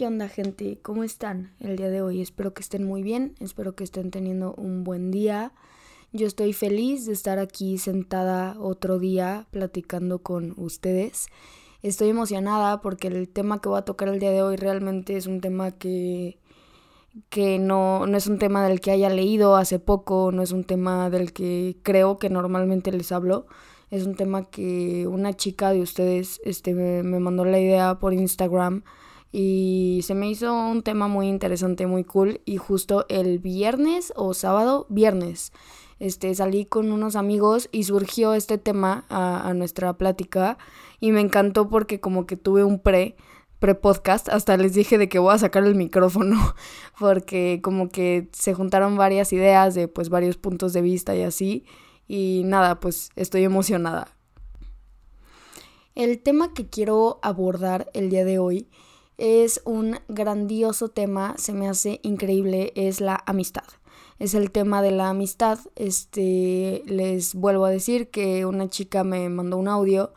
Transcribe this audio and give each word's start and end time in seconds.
¿Qué 0.00 0.06
onda 0.06 0.28
gente? 0.28 0.78
¿Cómo 0.80 1.04
están 1.04 1.52
el 1.60 1.76
día 1.76 1.90
de 1.90 2.00
hoy? 2.00 2.22
Espero 2.22 2.54
que 2.54 2.62
estén 2.62 2.84
muy 2.84 3.02
bien, 3.02 3.34
espero 3.38 3.74
que 3.74 3.84
estén 3.84 4.10
teniendo 4.10 4.54
un 4.54 4.82
buen 4.82 5.10
día. 5.10 5.52
Yo 6.10 6.26
estoy 6.26 6.54
feliz 6.54 7.04
de 7.04 7.12
estar 7.12 7.38
aquí 7.38 7.76
sentada 7.76 8.56
otro 8.58 8.98
día 8.98 9.46
platicando 9.50 10.20
con 10.20 10.54
ustedes. 10.56 11.26
Estoy 11.82 12.08
emocionada 12.08 12.80
porque 12.80 13.08
el 13.08 13.28
tema 13.28 13.60
que 13.60 13.68
voy 13.68 13.78
a 13.78 13.84
tocar 13.84 14.08
el 14.08 14.20
día 14.20 14.30
de 14.30 14.40
hoy 14.40 14.56
realmente 14.56 15.18
es 15.18 15.26
un 15.26 15.42
tema 15.42 15.72
que, 15.72 16.38
que 17.28 17.58
no, 17.58 18.06
no 18.06 18.16
es 18.16 18.26
un 18.26 18.38
tema 18.38 18.66
del 18.66 18.80
que 18.80 18.92
haya 18.92 19.10
leído 19.10 19.54
hace 19.54 19.78
poco, 19.80 20.32
no 20.32 20.40
es 20.40 20.52
un 20.52 20.64
tema 20.64 21.10
del 21.10 21.34
que 21.34 21.76
creo 21.82 22.16
que 22.16 22.30
normalmente 22.30 22.90
les 22.90 23.12
hablo. 23.12 23.48
Es 23.90 24.06
un 24.06 24.14
tema 24.14 24.48
que 24.48 25.06
una 25.06 25.34
chica 25.34 25.74
de 25.74 25.82
ustedes 25.82 26.40
este, 26.42 26.72
me, 26.72 27.02
me 27.02 27.20
mandó 27.20 27.44
la 27.44 27.60
idea 27.60 27.98
por 27.98 28.14
Instagram 28.14 28.82
y 29.32 30.00
se 30.02 30.14
me 30.14 30.28
hizo 30.28 30.52
un 30.52 30.82
tema 30.82 31.06
muy 31.06 31.28
interesante, 31.28 31.86
muy 31.86 32.04
cool. 32.04 32.40
Y 32.44 32.56
justo 32.56 33.06
el 33.08 33.38
viernes 33.38 34.12
o 34.16 34.34
sábado, 34.34 34.86
viernes, 34.88 35.52
este, 36.00 36.34
salí 36.34 36.64
con 36.64 36.90
unos 36.90 37.14
amigos 37.14 37.68
y 37.70 37.84
surgió 37.84 38.34
este 38.34 38.58
tema 38.58 39.04
a, 39.08 39.52
nuestra 39.54 39.92
plática. 39.96 40.58
Y 40.98 41.12
me 41.12 41.20
encantó 41.20 41.68
porque 41.68 42.00
como 42.00 42.26
que 42.26 42.36
tuve 42.36 42.64
un 42.64 42.80
pre 42.80 43.16
pre-podcast, 43.60 44.30
hasta 44.30 44.56
les 44.56 44.72
dije 44.72 44.96
de 44.96 45.10
que 45.10 45.18
voy 45.18 45.34
a 45.34 45.38
sacar 45.38 45.64
el 45.64 45.74
micrófono, 45.74 46.54
porque 46.98 47.60
como 47.62 47.90
que 47.90 48.30
se 48.32 48.54
juntaron 48.54 48.96
varias 48.96 49.34
ideas 49.34 49.74
de 49.74 49.86
pues 49.86 50.08
varios 50.08 50.38
puntos 50.38 50.72
de 50.72 50.80
vista 50.80 51.14
y 51.14 51.20
así, 51.20 51.66
y 52.08 52.40
nada, 52.46 52.80
pues 52.80 53.10
estoy 53.16 53.44
emocionada. 53.44 54.08
El 55.94 56.22
tema 56.22 56.54
que 56.54 56.70
quiero 56.70 57.18
abordar 57.20 57.90
el 57.92 58.08
día 58.08 58.24
de 58.24 58.38
hoy 58.38 58.70
es 59.20 59.60
un 59.66 59.98
grandioso 60.08 60.88
tema, 60.88 61.34
se 61.36 61.52
me 61.52 61.68
hace 61.68 62.00
increíble, 62.02 62.72
es 62.74 63.00
la 63.02 63.22
amistad. 63.26 63.64
Es 64.18 64.34
el 64.34 64.50
tema 64.50 64.82
de 64.82 64.90
la 64.90 65.10
amistad. 65.10 65.58
Este, 65.76 66.82
les 66.86 67.34
vuelvo 67.34 67.66
a 67.66 67.70
decir 67.70 68.10
que 68.10 68.46
una 68.46 68.68
chica 68.68 69.04
me 69.04 69.28
mandó 69.28 69.58
un 69.58 69.68
audio 69.68 70.12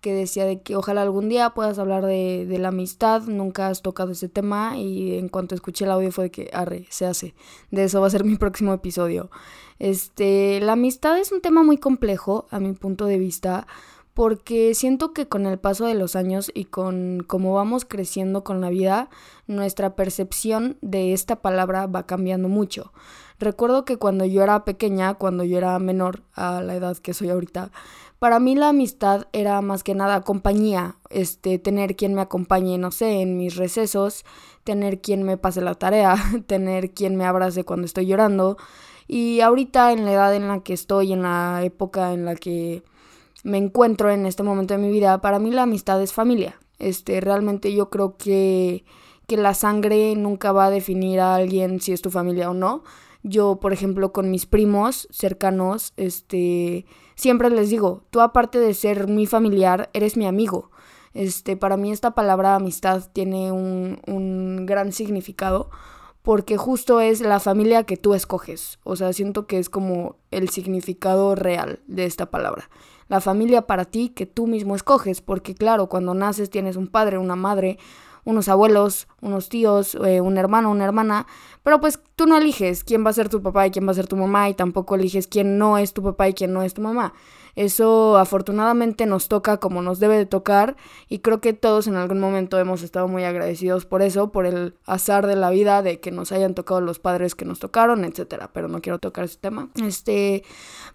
que 0.00 0.14
decía 0.14 0.46
de 0.46 0.62
que 0.62 0.76
ojalá 0.76 1.02
algún 1.02 1.28
día 1.28 1.50
puedas 1.50 1.78
hablar 1.78 2.06
de, 2.06 2.46
la 2.58 2.68
amistad, 2.68 3.22
nunca 3.22 3.68
has 3.68 3.82
tocado 3.82 4.12
ese 4.12 4.28
tema 4.28 4.78
y 4.78 5.18
en 5.18 5.28
cuanto 5.28 5.54
escuché 5.54 5.84
el 5.84 5.90
audio 5.90 6.12
fue 6.12 6.24
de 6.24 6.30
que 6.30 6.50
arre, 6.52 6.86
se 6.90 7.06
hace. 7.06 7.34
De 7.70 7.84
eso 7.84 8.00
va 8.00 8.06
a 8.06 8.10
ser 8.10 8.24
mi 8.24 8.36
próximo 8.38 8.72
episodio. 8.72 9.30
Este, 9.78 10.60
la 10.60 10.72
amistad 10.72 11.18
es 11.18 11.32
un 11.32 11.40
tema 11.40 11.62
muy 11.62 11.76
complejo 11.76 12.46
a 12.50 12.60
mi 12.60 12.72
punto 12.72 13.04
de 13.06 13.18
vista 13.18 13.66
porque 14.16 14.74
siento 14.74 15.12
que 15.12 15.28
con 15.28 15.44
el 15.44 15.58
paso 15.58 15.84
de 15.84 15.94
los 15.94 16.16
años 16.16 16.50
y 16.54 16.64
con 16.64 17.22
cómo 17.26 17.52
vamos 17.52 17.84
creciendo 17.84 18.44
con 18.44 18.62
la 18.62 18.70
vida, 18.70 19.10
nuestra 19.46 19.94
percepción 19.94 20.78
de 20.80 21.12
esta 21.12 21.42
palabra 21.42 21.86
va 21.86 22.06
cambiando 22.06 22.48
mucho. 22.48 22.94
Recuerdo 23.38 23.84
que 23.84 23.98
cuando 23.98 24.24
yo 24.24 24.42
era 24.42 24.64
pequeña, 24.64 25.12
cuando 25.12 25.44
yo 25.44 25.58
era 25.58 25.78
menor 25.78 26.22
a 26.32 26.62
la 26.62 26.76
edad 26.76 26.96
que 26.96 27.12
soy 27.12 27.28
ahorita, 27.28 27.72
para 28.18 28.40
mí 28.40 28.54
la 28.54 28.70
amistad 28.70 29.26
era 29.34 29.60
más 29.60 29.84
que 29.84 29.94
nada 29.94 30.22
compañía, 30.22 30.96
este, 31.10 31.58
tener 31.58 31.94
quien 31.94 32.14
me 32.14 32.22
acompañe, 32.22 32.78
no 32.78 32.92
sé, 32.92 33.20
en 33.20 33.36
mis 33.36 33.56
recesos, 33.56 34.24
tener 34.64 35.02
quien 35.02 35.24
me 35.24 35.36
pase 35.36 35.60
la 35.60 35.74
tarea, 35.74 36.16
tener 36.46 36.92
quien 36.92 37.16
me 37.16 37.26
abrace 37.26 37.64
cuando 37.64 37.84
estoy 37.84 38.06
llorando. 38.06 38.56
Y 39.06 39.42
ahorita 39.42 39.92
en 39.92 40.06
la 40.06 40.12
edad 40.12 40.34
en 40.34 40.48
la 40.48 40.60
que 40.60 40.72
estoy, 40.72 41.12
en 41.12 41.20
la 41.20 41.60
época 41.64 42.14
en 42.14 42.24
la 42.24 42.34
que 42.34 42.82
me 43.46 43.58
encuentro 43.58 44.10
en 44.10 44.26
este 44.26 44.42
momento 44.42 44.74
de 44.74 44.78
mi 44.78 44.90
vida, 44.90 45.20
para 45.20 45.38
mí 45.38 45.52
la 45.52 45.62
amistad 45.62 46.02
es 46.02 46.12
familia. 46.12 46.58
Este, 46.80 47.20
realmente 47.20 47.72
yo 47.72 47.90
creo 47.90 48.16
que, 48.16 48.84
que 49.28 49.36
la 49.36 49.54
sangre 49.54 50.16
nunca 50.16 50.50
va 50.50 50.66
a 50.66 50.70
definir 50.70 51.20
a 51.20 51.36
alguien 51.36 51.80
si 51.80 51.92
es 51.92 52.02
tu 52.02 52.10
familia 52.10 52.50
o 52.50 52.54
no. 52.54 52.82
Yo, 53.22 53.60
por 53.60 53.72
ejemplo, 53.72 54.12
con 54.12 54.32
mis 54.32 54.46
primos 54.46 55.06
cercanos, 55.12 55.92
este, 55.96 56.86
siempre 57.14 57.48
les 57.50 57.70
digo, 57.70 58.02
tú 58.10 58.20
aparte 58.20 58.58
de 58.58 58.74
ser 58.74 59.06
mi 59.06 59.26
familiar, 59.26 59.90
eres 59.92 60.16
mi 60.16 60.26
amigo. 60.26 60.72
Este, 61.14 61.56
para 61.56 61.76
mí 61.76 61.92
esta 61.92 62.16
palabra 62.16 62.56
amistad 62.56 63.04
tiene 63.12 63.52
un, 63.52 64.00
un 64.08 64.66
gran 64.66 64.90
significado 64.90 65.70
porque 66.22 66.56
justo 66.56 67.00
es 67.00 67.20
la 67.20 67.38
familia 67.38 67.84
que 67.84 67.96
tú 67.96 68.14
escoges. 68.14 68.80
O 68.82 68.96
sea, 68.96 69.12
siento 69.12 69.46
que 69.46 69.60
es 69.60 69.70
como 69.70 70.16
el 70.32 70.48
significado 70.48 71.36
real 71.36 71.78
de 71.86 72.06
esta 72.06 72.28
palabra 72.32 72.68
la 73.08 73.20
familia 73.20 73.62
para 73.62 73.84
ti 73.84 74.08
que 74.08 74.26
tú 74.26 74.46
mismo 74.46 74.74
escoges, 74.74 75.20
porque 75.20 75.54
claro, 75.54 75.88
cuando 75.88 76.14
naces 76.14 76.50
tienes 76.50 76.76
un 76.76 76.88
padre, 76.88 77.18
una 77.18 77.36
madre, 77.36 77.78
unos 78.24 78.48
abuelos, 78.48 79.06
unos 79.22 79.48
tíos, 79.48 79.96
eh, 80.04 80.20
un 80.20 80.36
hermano, 80.36 80.70
una 80.70 80.84
hermana, 80.84 81.26
pero 81.62 81.80
pues 81.80 82.00
tú 82.16 82.26
no 82.26 82.36
eliges 82.36 82.82
quién 82.82 83.06
va 83.06 83.10
a 83.10 83.14
ser 83.14 83.28
tu 83.28 83.40
papá 83.40 83.66
y 83.66 83.70
quién 83.70 83.86
va 83.86 83.92
a 83.92 83.94
ser 83.94 84.08
tu 84.08 84.16
mamá 84.16 84.48
y 84.48 84.54
tampoco 84.54 84.96
eliges 84.96 85.28
quién 85.28 85.58
no 85.58 85.78
es 85.78 85.92
tu 85.92 86.02
papá 86.02 86.28
y 86.28 86.34
quién 86.34 86.52
no 86.52 86.62
es 86.62 86.74
tu 86.74 86.82
mamá. 86.82 87.14
Eso 87.56 88.18
afortunadamente 88.18 89.06
nos 89.06 89.28
toca 89.28 89.56
como 89.56 89.80
nos 89.80 89.98
debe 89.98 90.18
de 90.18 90.26
tocar 90.26 90.76
y 91.08 91.20
creo 91.20 91.40
que 91.40 91.54
todos 91.54 91.86
en 91.86 91.96
algún 91.96 92.20
momento 92.20 92.58
hemos 92.58 92.82
estado 92.82 93.08
muy 93.08 93.24
agradecidos 93.24 93.86
por 93.86 94.02
eso, 94.02 94.30
por 94.30 94.44
el 94.44 94.74
azar 94.84 95.26
de 95.26 95.36
la 95.36 95.48
vida 95.48 95.82
de 95.82 95.98
que 95.98 96.10
nos 96.10 96.32
hayan 96.32 96.54
tocado 96.54 96.82
los 96.82 96.98
padres 96.98 97.34
que 97.34 97.46
nos 97.46 97.58
tocaron, 97.58 98.04
etcétera, 98.04 98.50
pero 98.52 98.68
no 98.68 98.82
quiero 98.82 98.98
tocar 98.98 99.24
ese 99.24 99.38
tema. 99.38 99.70
Este, 99.82 100.44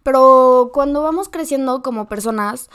pero 0.04 0.70
cuando 0.72 1.02
vamos 1.02 1.30
creciendo 1.30 1.82
como 1.82 2.08
personas, 2.08 2.70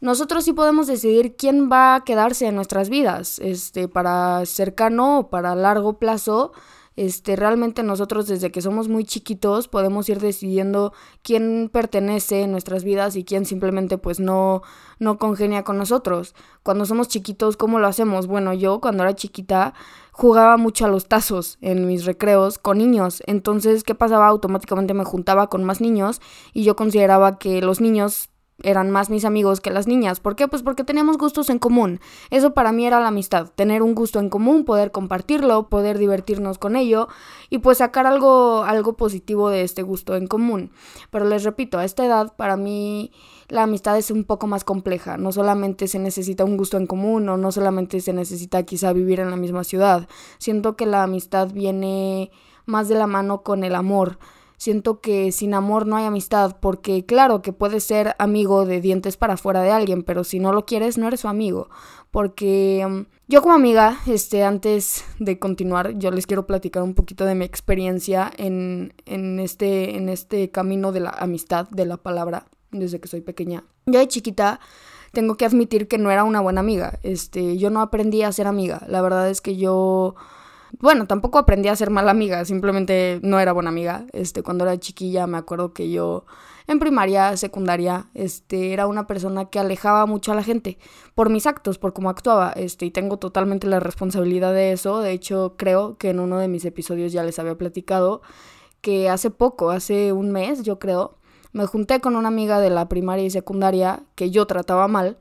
nosotros 0.00 0.44
sí 0.44 0.52
podemos 0.52 0.86
decidir 0.86 1.36
quién 1.36 1.70
va 1.72 1.94
a 1.94 2.04
quedarse 2.04 2.46
en 2.46 2.56
nuestras 2.56 2.90
vidas, 2.90 3.38
este, 3.38 3.88
para 3.88 4.44
cercano 4.44 5.20
o 5.20 5.30
para 5.30 5.54
largo 5.54 5.98
plazo 5.98 6.52
este, 6.96 7.36
realmente 7.36 7.82
nosotros 7.82 8.26
desde 8.26 8.50
que 8.50 8.60
somos 8.60 8.88
muy 8.88 9.04
chiquitos 9.04 9.68
podemos 9.68 10.08
ir 10.08 10.20
decidiendo 10.20 10.92
quién 11.22 11.70
pertenece 11.72 12.42
en 12.42 12.52
nuestras 12.52 12.84
vidas 12.84 13.16
y 13.16 13.24
quién 13.24 13.46
simplemente 13.46 13.96
pues 13.96 14.20
no, 14.20 14.62
no 14.98 15.18
congenia 15.18 15.62
con 15.62 15.78
nosotros. 15.78 16.34
Cuando 16.62 16.84
somos 16.86 17.08
chiquitos, 17.08 17.56
¿cómo 17.56 17.78
lo 17.78 17.86
hacemos? 17.86 18.26
Bueno, 18.26 18.52
yo 18.52 18.80
cuando 18.80 19.04
era 19.04 19.14
chiquita 19.14 19.72
jugaba 20.12 20.56
mucho 20.56 20.84
a 20.84 20.88
los 20.88 21.06
tazos 21.06 21.58
en 21.60 21.86
mis 21.86 22.04
recreos 22.04 22.58
con 22.58 22.78
niños. 22.78 23.22
Entonces, 23.26 23.84
¿qué 23.84 23.94
pasaba? 23.94 24.26
Automáticamente 24.26 24.92
me 24.92 25.04
juntaba 25.04 25.48
con 25.48 25.64
más 25.64 25.80
niños 25.80 26.20
y 26.52 26.64
yo 26.64 26.76
consideraba 26.76 27.38
que 27.38 27.62
los 27.62 27.80
niños 27.80 28.28
eran 28.62 28.90
más 28.90 29.10
mis 29.10 29.24
amigos 29.24 29.60
que 29.60 29.70
las 29.70 29.86
niñas. 29.86 30.20
¿Por 30.20 30.36
qué? 30.36 30.48
Pues 30.48 30.62
porque 30.62 30.84
teníamos 30.84 31.18
gustos 31.18 31.50
en 31.50 31.58
común. 31.58 32.00
Eso 32.30 32.54
para 32.54 32.72
mí 32.72 32.86
era 32.86 33.00
la 33.00 33.08
amistad, 33.08 33.48
tener 33.54 33.82
un 33.82 33.94
gusto 33.94 34.18
en 34.18 34.28
común, 34.28 34.64
poder 34.64 34.90
compartirlo, 34.90 35.68
poder 35.68 35.98
divertirnos 35.98 36.58
con 36.58 36.76
ello 36.76 37.08
y 37.48 37.58
pues 37.58 37.78
sacar 37.78 38.06
algo, 38.06 38.64
algo 38.64 38.96
positivo 38.96 39.50
de 39.50 39.62
este 39.62 39.82
gusto 39.82 40.16
en 40.16 40.26
común. 40.26 40.70
Pero 41.10 41.24
les 41.24 41.44
repito, 41.44 41.78
a 41.78 41.84
esta 41.84 42.04
edad 42.04 42.34
para 42.36 42.56
mí 42.56 43.12
la 43.48 43.64
amistad 43.64 43.98
es 43.98 44.10
un 44.10 44.24
poco 44.24 44.46
más 44.46 44.64
compleja. 44.64 45.16
No 45.16 45.32
solamente 45.32 45.88
se 45.88 45.98
necesita 45.98 46.44
un 46.44 46.56
gusto 46.56 46.76
en 46.76 46.86
común 46.86 47.28
o 47.28 47.36
no 47.36 47.52
solamente 47.52 48.00
se 48.00 48.12
necesita 48.12 48.62
quizá 48.62 48.92
vivir 48.92 49.20
en 49.20 49.30
la 49.30 49.36
misma 49.36 49.64
ciudad. 49.64 50.08
Siento 50.38 50.76
que 50.76 50.86
la 50.86 51.02
amistad 51.02 51.50
viene 51.52 52.30
más 52.66 52.88
de 52.88 52.94
la 52.94 53.06
mano 53.06 53.42
con 53.42 53.64
el 53.64 53.74
amor 53.74 54.18
siento 54.60 55.00
que 55.00 55.32
sin 55.32 55.54
amor 55.54 55.86
no 55.86 55.96
hay 55.96 56.04
amistad, 56.04 56.58
porque 56.60 57.06
claro 57.06 57.40
que 57.40 57.54
puedes 57.54 57.82
ser 57.82 58.14
amigo 58.18 58.66
de 58.66 58.82
dientes 58.82 59.16
para 59.16 59.34
afuera 59.34 59.62
de 59.62 59.70
alguien, 59.70 60.02
pero 60.02 60.22
si 60.22 60.38
no 60.38 60.52
lo 60.52 60.66
quieres 60.66 60.98
no 60.98 61.08
eres 61.08 61.20
su 61.20 61.28
amigo, 61.28 61.70
porque 62.10 62.84
um, 62.86 63.06
yo 63.26 63.40
como 63.40 63.54
amiga, 63.54 63.96
este, 64.06 64.44
antes 64.44 65.06
de 65.18 65.38
continuar, 65.38 65.98
yo 65.98 66.10
les 66.10 66.26
quiero 66.26 66.46
platicar 66.46 66.82
un 66.82 66.92
poquito 66.92 67.24
de 67.24 67.34
mi 67.34 67.46
experiencia 67.46 68.30
en, 68.36 68.92
en, 69.06 69.40
este, 69.40 69.96
en 69.96 70.10
este 70.10 70.50
camino 70.50 70.92
de 70.92 71.00
la 71.00 71.10
amistad, 71.10 71.66
de 71.70 71.86
la 71.86 71.96
palabra, 71.96 72.44
desde 72.70 73.00
que 73.00 73.08
soy 73.08 73.22
pequeña. 73.22 73.64
Yo 73.86 73.98
de 73.98 74.08
chiquita 74.08 74.60
tengo 75.12 75.38
que 75.38 75.46
admitir 75.46 75.88
que 75.88 75.96
no 75.96 76.10
era 76.10 76.22
una 76.22 76.40
buena 76.40 76.60
amiga, 76.60 76.98
este, 77.02 77.56
yo 77.56 77.70
no 77.70 77.80
aprendí 77.80 78.24
a 78.24 78.32
ser 78.32 78.46
amiga, 78.46 78.82
la 78.88 79.00
verdad 79.00 79.30
es 79.30 79.40
que 79.40 79.56
yo 79.56 80.16
bueno, 80.80 81.06
tampoco 81.06 81.38
aprendí 81.38 81.68
a 81.68 81.76
ser 81.76 81.90
mala 81.90 82.10
amiga, 82.10 82.44
simplemente 82.44 83.20
no 83.22 83.38
era 83.38 83.52
buena 83.52 83.70
amiga. 83.70 84.06
Este, 84.12 84.42
cuando 84.42 84.64
era 84.64 84.78
chiquilla 84.78 85.26
me 85.26 85.38
acuerdo 85.38 85.72
que 85.72 85.90
yo 85.90 86.24
en 86.66 86.78
primaria, 86.78 87.36
secundaria, 87.36 88.06
este, 88.14 88.72
era 88.72 88.86
una 88.86 89.06
persona 89.06 89.46
que 89.46 89.58
alejaba 89.58 90.06
mucho 90.06 90.32
a 90.32 90.36
la 90.36 90.44
gente 90.44 90.78
por 91.14 91.28
mis 91.28 91.46
actos, 91.46 91.78
por 91.78 91.92
cómo 91.92 92.10
actuaba, 92.10 92.52
este, 92.52 92.86
y 92.86 92.90
tengo 92.90 93.18
totalmente 93.18 93.66
la 93.66 93.80
responsabilidad 93.80 94.54
de 94.54 94.72
eso. 94.72 95.00
De 95.00 95.10
hecho, 95.12 95.54
creo 95.56 95.98
que 95.98 96.10
en 96.10 96.20
uno 96.20 96.38
de 96.38 96.48
mis 96.48 96.64
episodios 96.64 97.12
ya 97.12 97.24
les 97.24 97.38
había 97.38 97.58
platicado 97.58 98.22
que 98.80 99.08
hace 99.08 99.30
poco, 99.30 99.70
hace 99.70 100.12
un 100.12 100.30
mes, 100.30 100.62
yo 100.62 100.78
creo, 100.78 101.18
me 101.52 101.66
junté 101.66 102.00
con 102.00 102.16
una 102.16 102.28
amiga 102.28 102.60
de 102.60 102.70
la 102.70 102.88
primaria 102.88 103.24
y 103.24 103.30
secundaria 103.30 104.04
que 104.14 104.30
yo 104.30 104.46
trataba 104.46 104.88
mal 104.88 105.18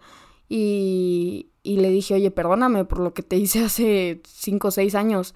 y, 0.47 1.51
y 1.69 1.77
le 1.77 1.91
dije, 1.91 2.15
oye, 2.15 2.31
perdóname 2.31 2.83
por 2.83 2.99
lo 2.99 3.13
que 3.13 3.21
te 3.21 3.37
hice 3.37 3.63
hace 3.63 4.21
5 4.25 4.69
o 4.69 4.71
6 4.71 4.95
años. 4.95 5.35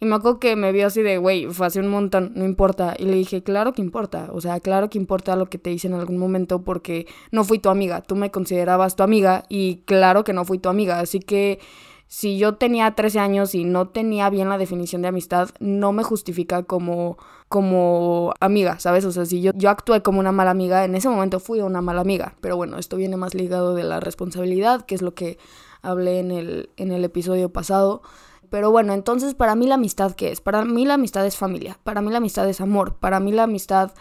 Y 0.00 0.06
me 0.06 0.16
acuerdo 0.16 0.40
que 0.40 0.56
me 0.56 0.72
vio 0.72 0.88
así 0.88 1.02
de, 1.02 1.18
güey, 1.18 1.46
fue 1.46 1.68
hace 1.68 1.78
un 1.78 1.86
montón, 1.86 2.32
no 2.34 2.44
importa. 2.44 2.96
Y 2.98 3.04
le 3.04 3.14
dije, 3.14 3.44
claro 3.44 3.72
que 3.72 3.80
importa. 3.80 4.28
O 4.32 4.40
sea, 4.40 4.58
claro 4.58 4.90
que 4.90 4.98
importa 4.98 5.36
lo 5.36 5.48
que 5.48 5.58
te 5.58 5.70
hice 5.70 5.86
en 5.86 5.94
algún 5.94 6.18
momento 6.18 6.62
porque 6.62 7.06
no 7.30 7.44
fui 7.44 7.60
tu 7.60 7.68
amiga. 7.68 8.00
Tú 8.00 8.16
me 8.16 8.32
considerabas 8.32 8.96
tu 8.96 9.04
amiga 9.04 9.44
y 9.48 9.82
claro 9.86 10.24
que 10.24 10.32
no 10.32 10.44
fui 10.44 10.58
tu 10.58 10.68
amiga. 10.68 10.98
Así 10.98 11.20
que 11.20 11.60
si 12.08 12.38
yo 12.38 12.56
tenía 12.56 12.96
13 12.96 13.20
años 13.20 13.54
y 13.54 13.62
no 13.62 13.88
tenía 13.88 14.30
bien 14.30 14.48
la 14.48 14.58
definición 14.58 15.02
de 15.02 15.08
amistad, 15.08 15.50
no 15.60 15.92
me 15.92 16.02
justifica 16.02 16.64
como, 16.64 17.18
como 17.48 18.34
amiga, 18.40 18.80
¿sabes? 18.80 19.04
O 19.04 19.12
sea, 19.12 19.26
si 19.26 19.42
yo, 19.42 19.52
yo 19.54 19.70
actué 19.70 20.02
como 20.02 20.18
una 20.18 20.32
mala 20.32 20.50
amiga, 20.50 20.84
en 20.84 20.96
ese 20.96 21.08
momento 21.08 21.38
fui 21.38 21.60
una 21.60 21.82
mala 21.82 22.00
amiga. 22.00 22.34
Pero 22.40 22.56
bueno, 22.56 22.78
esto 22.78 22.96
viene 22.96 23.16
más 23.16 23.34
ligado 23.34 23.74
de 23.74 23.84
la 23.84 24.00
responsabilidad, 24.00 24.86
que 24.86 24.94
es 24.96 25.02
lo 25.02 25.14
que 25.14 25.38
hablé 25.82 26.20
en 26.20 26.30
el, 26.30 26.70
en 26.76 26.92
el 26.92 27.04
episodio 27.04 27.50
pasado. 27.52 28.02
Pero 28.50 28.70
bueno, 28.70 28.94
entonces 28.94 29.34
para 29.34 29.54
mí 29.54 29.66
la 29.66 29.74
amistad, 29.74 30.14
¿qué 30.14 30.32
es? 30.32 30.40
Para 30.40 30.64
mí 30.64 30.86
la 30.86 30.94
amistad 30.94 31.26
es 31.26 31.36
familia, 31.36 31.78
para 31.84 32.00
mí 32.00 32.10
la 32.10 32.18
amistad 32.18 32.48
es 32.48 32.60
amor, 32.60 32.96
para 32.96 33.20
mí 33.20 33.32
la 33.32 33.42
amistad 33.42 33.92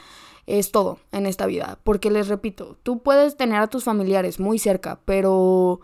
es 0.45 0.71
todo 0.71 0.99
en 1.11 1.25
esta 1.25 1.45
vida. 1.45 1.79
Porque 1.83 2.09
les 2.09 2.29
repito, 2.29 2.77
tú 2.83 2.99
puedes 3.03 3.35
tener 3.35 3.61
a 3.61 3.67
tus 3.67 3.83
familiares 3.83 4.39
muy 4.39 4.57
cerca, 4.57 4.99
pero 5.05 5.81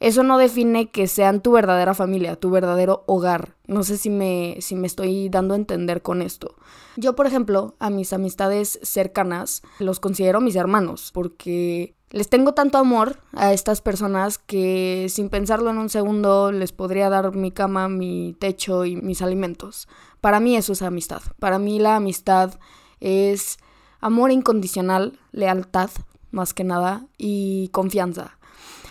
eso 0.00 0.22
no 0.22 0.38
define 0.38 0.88
que 0.88 1.06
sean 1.06 1.42
tu 1.42 1.52
verdadera 1.52 1.92
familia, 1.92 2.36
tu 2.36 2.50
verdadero 2.50 3.04
hogar. 3.06 3.54
No 3.66 3.82
sé 3.82 3.98
si 3.98 4.08
me, 4.08 4.56
si 4.60 4.74
me 4.74 4.86
estoy 4.86 5.28
dando 5.28 5.52
a 5.52 5.58
entender 5.58 6.00
con 6.00 6.22
esto. 6.22 6.56
Yo, 6.96 7.14
por 7.14 7.26
ejemplo, 7.26 7.76
a 7.78 7.90
mis 7.90 8.14
amistades 8.14 8.80
cercanas 8.82 9.62
los 9.78 10.00
considero 10.00 10.40
mis 10.40 10.56
hermanos, 10.56 11.10
porque 11.12 11.94
les 12.10 12.30
tengo 12.30 12.54
tanto 12.54 12.78
amor 12.78 13.18
a 13.34 13.52
estas 13.52 13.82
personas 13.82 14.38
que 14.38 15.06
sin 15.10 15.28
pensarlo 15.28 15.70
en 15.70 15.76
un 15.76 15.90
segundo 15.90 16.50
les 16.50 16.72
podría 16.72 17.10
dar 17.10 17.36
mi 17.36 17.52
cama, 17.52 17.90
mi 17.90 18.34
techo 18.40 18.86
y 18.86 18.96
mis 18.96 19.20
alimentos. 19.20 19.86
Para 20.22 20.40
mí 20.40 20.56
eso 20.56 20.72
es 20.72 20.80
amistad. 20.80 21.20
Para 21.38 21.58
mí 21.58 21.78
la 21.78 21.96
amistad 21.96 22.58
es 23.00 23.58
amor 24.00 24.32
incondicional, 24.32 25.20
lealtad, 25.30 25.90
más 26.30 26.54
que 26.54 26.64
nada, 26.64 27.06
y 27.18 27.68
confianza. 27.68 28.38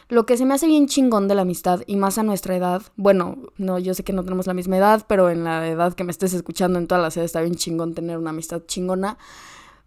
Lo 0.10 0.26
que 0.26 0.38
se 0.38 0.46
me 0.46 0.56
hace 0.56 0.66
bien 0.66 0.88
chingón 0.88 1.28
de 1.28 1.36
la 1.36 1.44
amistad, 1.44 1.82
y 1.86 1.96
más 1.96 2.18
a 2.18 2.24
nuestra 2.24 2.56
edad, 2.56 2.82
bueno, 2.96 3.38
no, 3.58 3.78
yo 3.78 3.94
sé 3.94 4.04
que 4.04 4.12
no 4.12 4.24
tenemos 4.24 4.48
la 4.48 4.56
misma 4.56 4.76
edad, 4.78 5.06
pero 5.08 5.30
en 5.30 5.44
la 5.44 5.68
edad 5.68 5.94
que 5.94 6.04
me 6.04 6.10
estés 6.10 6.34
escuchando 6.34 6.80
en 6.80 6.88
toda 6.88 7.00
la 7.00 7.12
ciudad 7.12 7.26
está 7.26 7.42
bien 7.42 7.54
chingón 7.54 7.94
tener 7.94 8.18
una 8.18 8.32
amistad 8.32 8.64
chingona. 8.66 9.20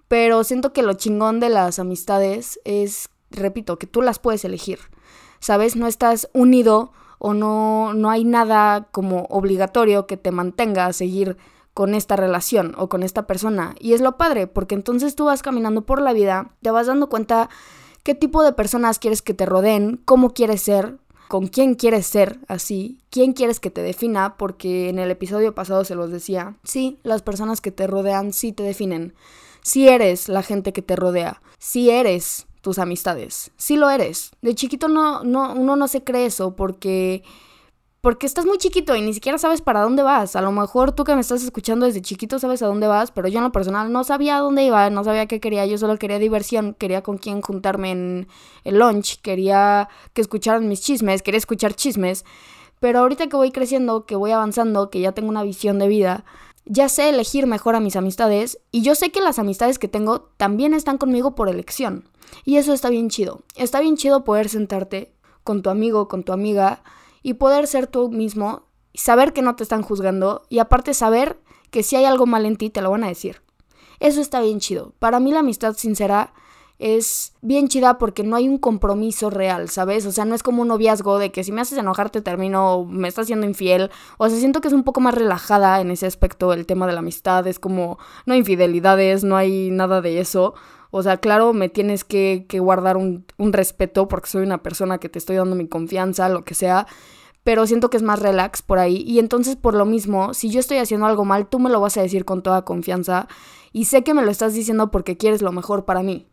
Pero 0.06 0.44
siento 0.44 0.72
que 0.72 0.84
lo 0.84 0.92
chingón 0.92 1.40
de 1.40 1.48
las 1.48 1.80
amistades 1.80 2.60
es, 2.64 3.08
repito, 3.32 3.80
que 3.80 3.88
tú 3.88 4.00
las 4.00 4.20
puedes 4.20 4.44
elegir. 4.44 4.78
¿Sabes? 5.40 5.74
No 5.74 5.88
estás 5.88 6.30
unido 6.32 6.92
o 7.18 7.34
no, 7.34 7.92
no 7.92 8.08
hay 8.08 8.24
nada 8.24 8.86
como 8.92 9.24
obligatorio 9.28 10.06
que 10.06 10.16
te 10.16 10.30
mantenga 10.30 10.86
a 10.86 10.92
seguir 10.92 11.36
con 11.74 11.94
esta 11.94 12.14
relación 12.14 12.74
o 12.78 12.88
con 12.88 13.02
esta 13.02 13.26
persona. 13.26 13.74
Y 13.80 13.94
es 13.94 14.00
lo 14.00 14.16
padre, 14.16 14.46
porque 14.46 14.76
entonces 14.76 15.16
tú 15.16 15.24
vas 15.24 15.42
caminando 15.42 15.82
por 15.82 16.00
la 16.00 16.12
vida, 16.12 16.52
te 16.62 16.70
vas 16.70 16.86
dando 16.86 17.08
cuenta 17.08 17.50
qué 18.02 18.14
tipo 18.14 18.42
de 18.42 18.52
personas 18.52 18.98
quieres 18.98 19.22
que 19.22 19.34
te 19.34 19.46
rodeen, 19.46 20.00
cómo 20.04 20.32
quieres 20.32 20.62
ser, 20.62 20.98
con 21.28 21.46
quién 21.46 21.74
quieres 21.74 22.06
ser 22.06 22.38
así, 22.48 22.98
quién 23.10 23.32
quieres 23.32 23.58
que 23.58 23.70
te 23.70 23.82
defina, 23.82 24.36
porque 24.36 24.88
en 24.88 24.98
el 24.98 25.10
episodio 25.10 25.54
pasado 25.54 25.84
se 25.84 25.94
los 25.94 26.10
decía, 26.10 26.56
sí, 26.62 26.98
las 27.04 27.22
personas 27.22 27.60
que 27.60 27.70
te 27.70 27.86
rodean 27.86 28.32
sí 28.32 28.52
te 28.52 28.62
definen, 28.62 29.14
sí 29.62 29.88
eres 29.88 30.28
la 30.28 30.42
gente 30.42 30.72
que 30.72 30.82
te 30.82 30.96
rodea, 30.96 31.40
sí 31.58 31.90
eres 31.90 32.46
tus 32.60 32.78
amistades, 32.78 33.50
sí 33.56 33.76
lo 33.76 33.88
eres. 33.90 34.32
De 34.42 34.54
chiquito 34.54 34.88
no, 34.88 35.24
no, 35.24 35.54
uno 35.54 35.74
no 35.76 35.88
se 35.88 36.04
cree 36.04 36.26
eso 36.26 36.54
porque 36.54 37.22
porque 38.02 38.26
estás 38.26 38.46
muy 38.46 38.58
chiquito 38.58 38.96
y 38.96 39.00
ni 39.00 39.14
siquiera 39.14 39.38
sabes 39.38 39.62
para 39.62 39.80
dónde 39.80 40.02
vas. 40.02 40.34
A 40.34 40.42
lo 40.42 40.50
mejor 40.50 40.90
tú 40.90 41.04
que 41.04 41.14
me 41.14 41.20
estás 41.20 41.44
escuchando 41.44 41.86
desde 41.86 42.02
chiquito 42.02 42.40
sabes 42.40 42.60
a 42.60 42.66
dónde 42.66 42.88
vas, 42.88 43.12
pero 43.12 43.28
yo 43.28 43.38
en 43.38 43.44
lo 43.44 43.52
personal 43.52 43.92
no 43.92 44.02
sabía 44.02 44.36
a 44.36 44.40
dónde 44.40 44.64
iba, 44.64 44.90
no 44.90 45.04
sabía 45.04 45.26
qué 45.26 45.38
quería, 45.38 45.64
yo 45.66 45.78
solo 45.78 45.96
quería 45.98 46.18
diversión, 46.18 46.74
quería 46.74 47.02
con 47.02 47.16
quién 47.16 47.40
juntarme 47.40 47.92
en 47.92 48.28
el 48.64 48.80
lunch, 48.80 49.20
quería 49.22 49.88
que 50.14 50.20
escucharan 50.20 50.68
mis 50.68 50.80
chismes, 50.80 51.22
quería 51.22 51.38
escuchar 51.38 51.74
chismes. 51.74 52.24
Pero 52.80 52.98
ahorita 52.98 53.28
que 53.28 53.36
voy 53.36 53.52
creciendo, 53.52 54.04
que 54.04 54.16
voy 54.16 54.32
avanzando, 54.32 54.90
que 54.90 54.98
ya 54.98 55.12
tengo 55.12 55.28
una 55.28 55.44
visión 55.44 55.78
de 55.78 55.86
vida, 55.86 56.24
ya 56.64 56.88
sé 56.88 57.08
elegir 57.08 57.46
mejor 57.46 57.76
a 57.76 57.80
mis 57.80 57.94
amistades 57.94 58.58
y 58.72 58.82
yo 58.82 58.96
sé 58.96 59.12
que 59.12 59.20
las 59.20 59.38
amistades 59.38 59.78
que 59.78 59.86
tengo 59.86 60.22
también 60.38 60.74
están 60.74 60.98
conmigo 60.98 61.36
por 61.36 61.48
elección. 61.48 62.08
Y 62.44 62.56
eso 62.56 62.72
está 62.72 62.90
bien 62.90 63.10
chido. 63.10 63.42
Está 63.54 63.78
bien 63.78 63.96
chido 63.96 64.24
poder 64.24 64.48
sentarte 64.48 65.12
con 65.44 65.62
tu 65.62 65.70
amigo, 65.70 66.08
con 66.08 66.24
tu 66.24 66.32
amiga, 66.32 66.82
y 67.22 67.34
poder 67.34 67.66
ser 67.66 67.86
tú 67.86 68.10
mismo, 68.10 68.64
saber 68.94 69.32
que 69.32 69.42
no 69.42 69.56
te 69.56 69.62
están 69.62 69.82
juzgando 69.82 70.42
y 70.48 70.58
aparte 70.58 70.94
saber 70.94 71.38
que 71.70 71.82
si 71.82 71.96
hay 71.96 72.04
algo 72.04 72.26
mal 72.26 72.46
en 72.46 72.56
ti 72.56 72.70
te 72.70 72.82
lo 72.82 72.90
van 72.90 73.04
a 73.04 73.08
decir. 73.08 73.42
Eso 74.00 74.20
está 74.20 74.40
bien 74.40 74.60
chido. 74.60 74.94
Para 74.98 75.20
mí 75.20 75.30
la 75.32 75.40
amistad 75.40 75.74
sincera 75.74 76.32
es 76.82 77.34
bien 77.42 77.68
chida 77.68 77.96
porque 77.96 78.24
no 78.24 78.34
hay 78.34 78.48
un 78.48 78.58
compromiso 78.58 79.30
real, 79.30 79.68
¿sabes? 79.68 80.04
O 80.04 80.10
sea, 80.10 80.24
no 80.24 80.34
es 80.34 80.42
como 80.42 80.62
un 80.62 80.68
noviazgo 80.68 81.18
de 81.18 81.30
que 81.30 81.44
si 81.44 81.52
me 81.52 81.60
haces 81.60 81.78
enojar 81.78 82.10
te 82.10 82.22
termino 82.22 82.74
o 82.74 82.84
me 82.84 83.06
estás 83.06 83.26
haciendo 83.26 83.46
infiel. 83.46 83.92
O 84.18 84.28
sea, 84.28 84.36
siento 84.36 84.60
que 84.60 84.66
es 84.66 84.74
un 84.74 84.82
poco 84.82 85.00
más 85.00 85.14
relajada 85.14 85.80
en 85.80 85.92
ese 85.92 86.06
aspecto 86.06 86.52
el 86.52 86.66
tema 86.66 86.88
de 86.88 86.94
la 86.94 86.98
amistad. 86.98 87.46
Es 87.46 87.60
como, 87.60 87.98
no 88.26 88.32
hay 88.32 88.40
infidelidades, 88.40 89.22
no 89.22 89.36
hay 89.36 89.70
nada 89.70 90.00
de 90.00 90.18
eso. 90.18 90.54
O 90.94 91.02
sea, 91.02 91.16
claro, 91.16 91.54
me 91.54 91.70
tienes 91.70 92.04
que, 92.04 92.46
guardar 92.60 92.98
un, 92.98 93.24
un, 93.38 93.54
respeto 93.54 94.08
porque 94.08 94.28
soy 94.28 94.42
una 94.42 94.62
persona 94.62 94.98
que 94.98 95.08
te 95.08 95.18
estoy 95.18 95.36
dando 95.36 95.56
mi 95.56 95.66
confianza, 95.66 96.28
lo 96.28 96.44
que 96.44 96.54
sea. 96.54 96.86
Pero 97.44 97.66
siento 97.66 97.88
que 97.88 97.96
es 97.96 98.02
más 98.02 98.20
relax 98.20 98.60
por 98.60 98.78
ahí. 98.78 99.02
Y 99.06 99.18
entonces, 99.18 99.56
por 99.56 99.74
lo 99.74 99.86
mismo, 99.86 100.34
si 100.34 100.50
yo 100.50 100.60
estoy 100.60 100.76
haciendo 100.76 101.06
algo 101.06 101.24
mal, 101.24 101.48
tú 101.48 101.58
me 101.58 101.70
lo 101.70 101.80
vas 101.80 101.96
a 101.96 102.02
decir 102.02 102.26
con 102.26 102.42
toda 102.42 102.66
confianza. 102.66 103.26
Y 103.72 103.86
sé 103.86 104.04
que 104.04 104.12
me 104.12 104.22
lo 104.22 104.30
estás 104.30 104.52
diciendo 104.52 104.90
porque 104.90 105.16
quieres 105.16 105.40
lo 105.40 105.50
mejor 105.50 105.86
para 105.86 106.02
mí. 106.02 106.26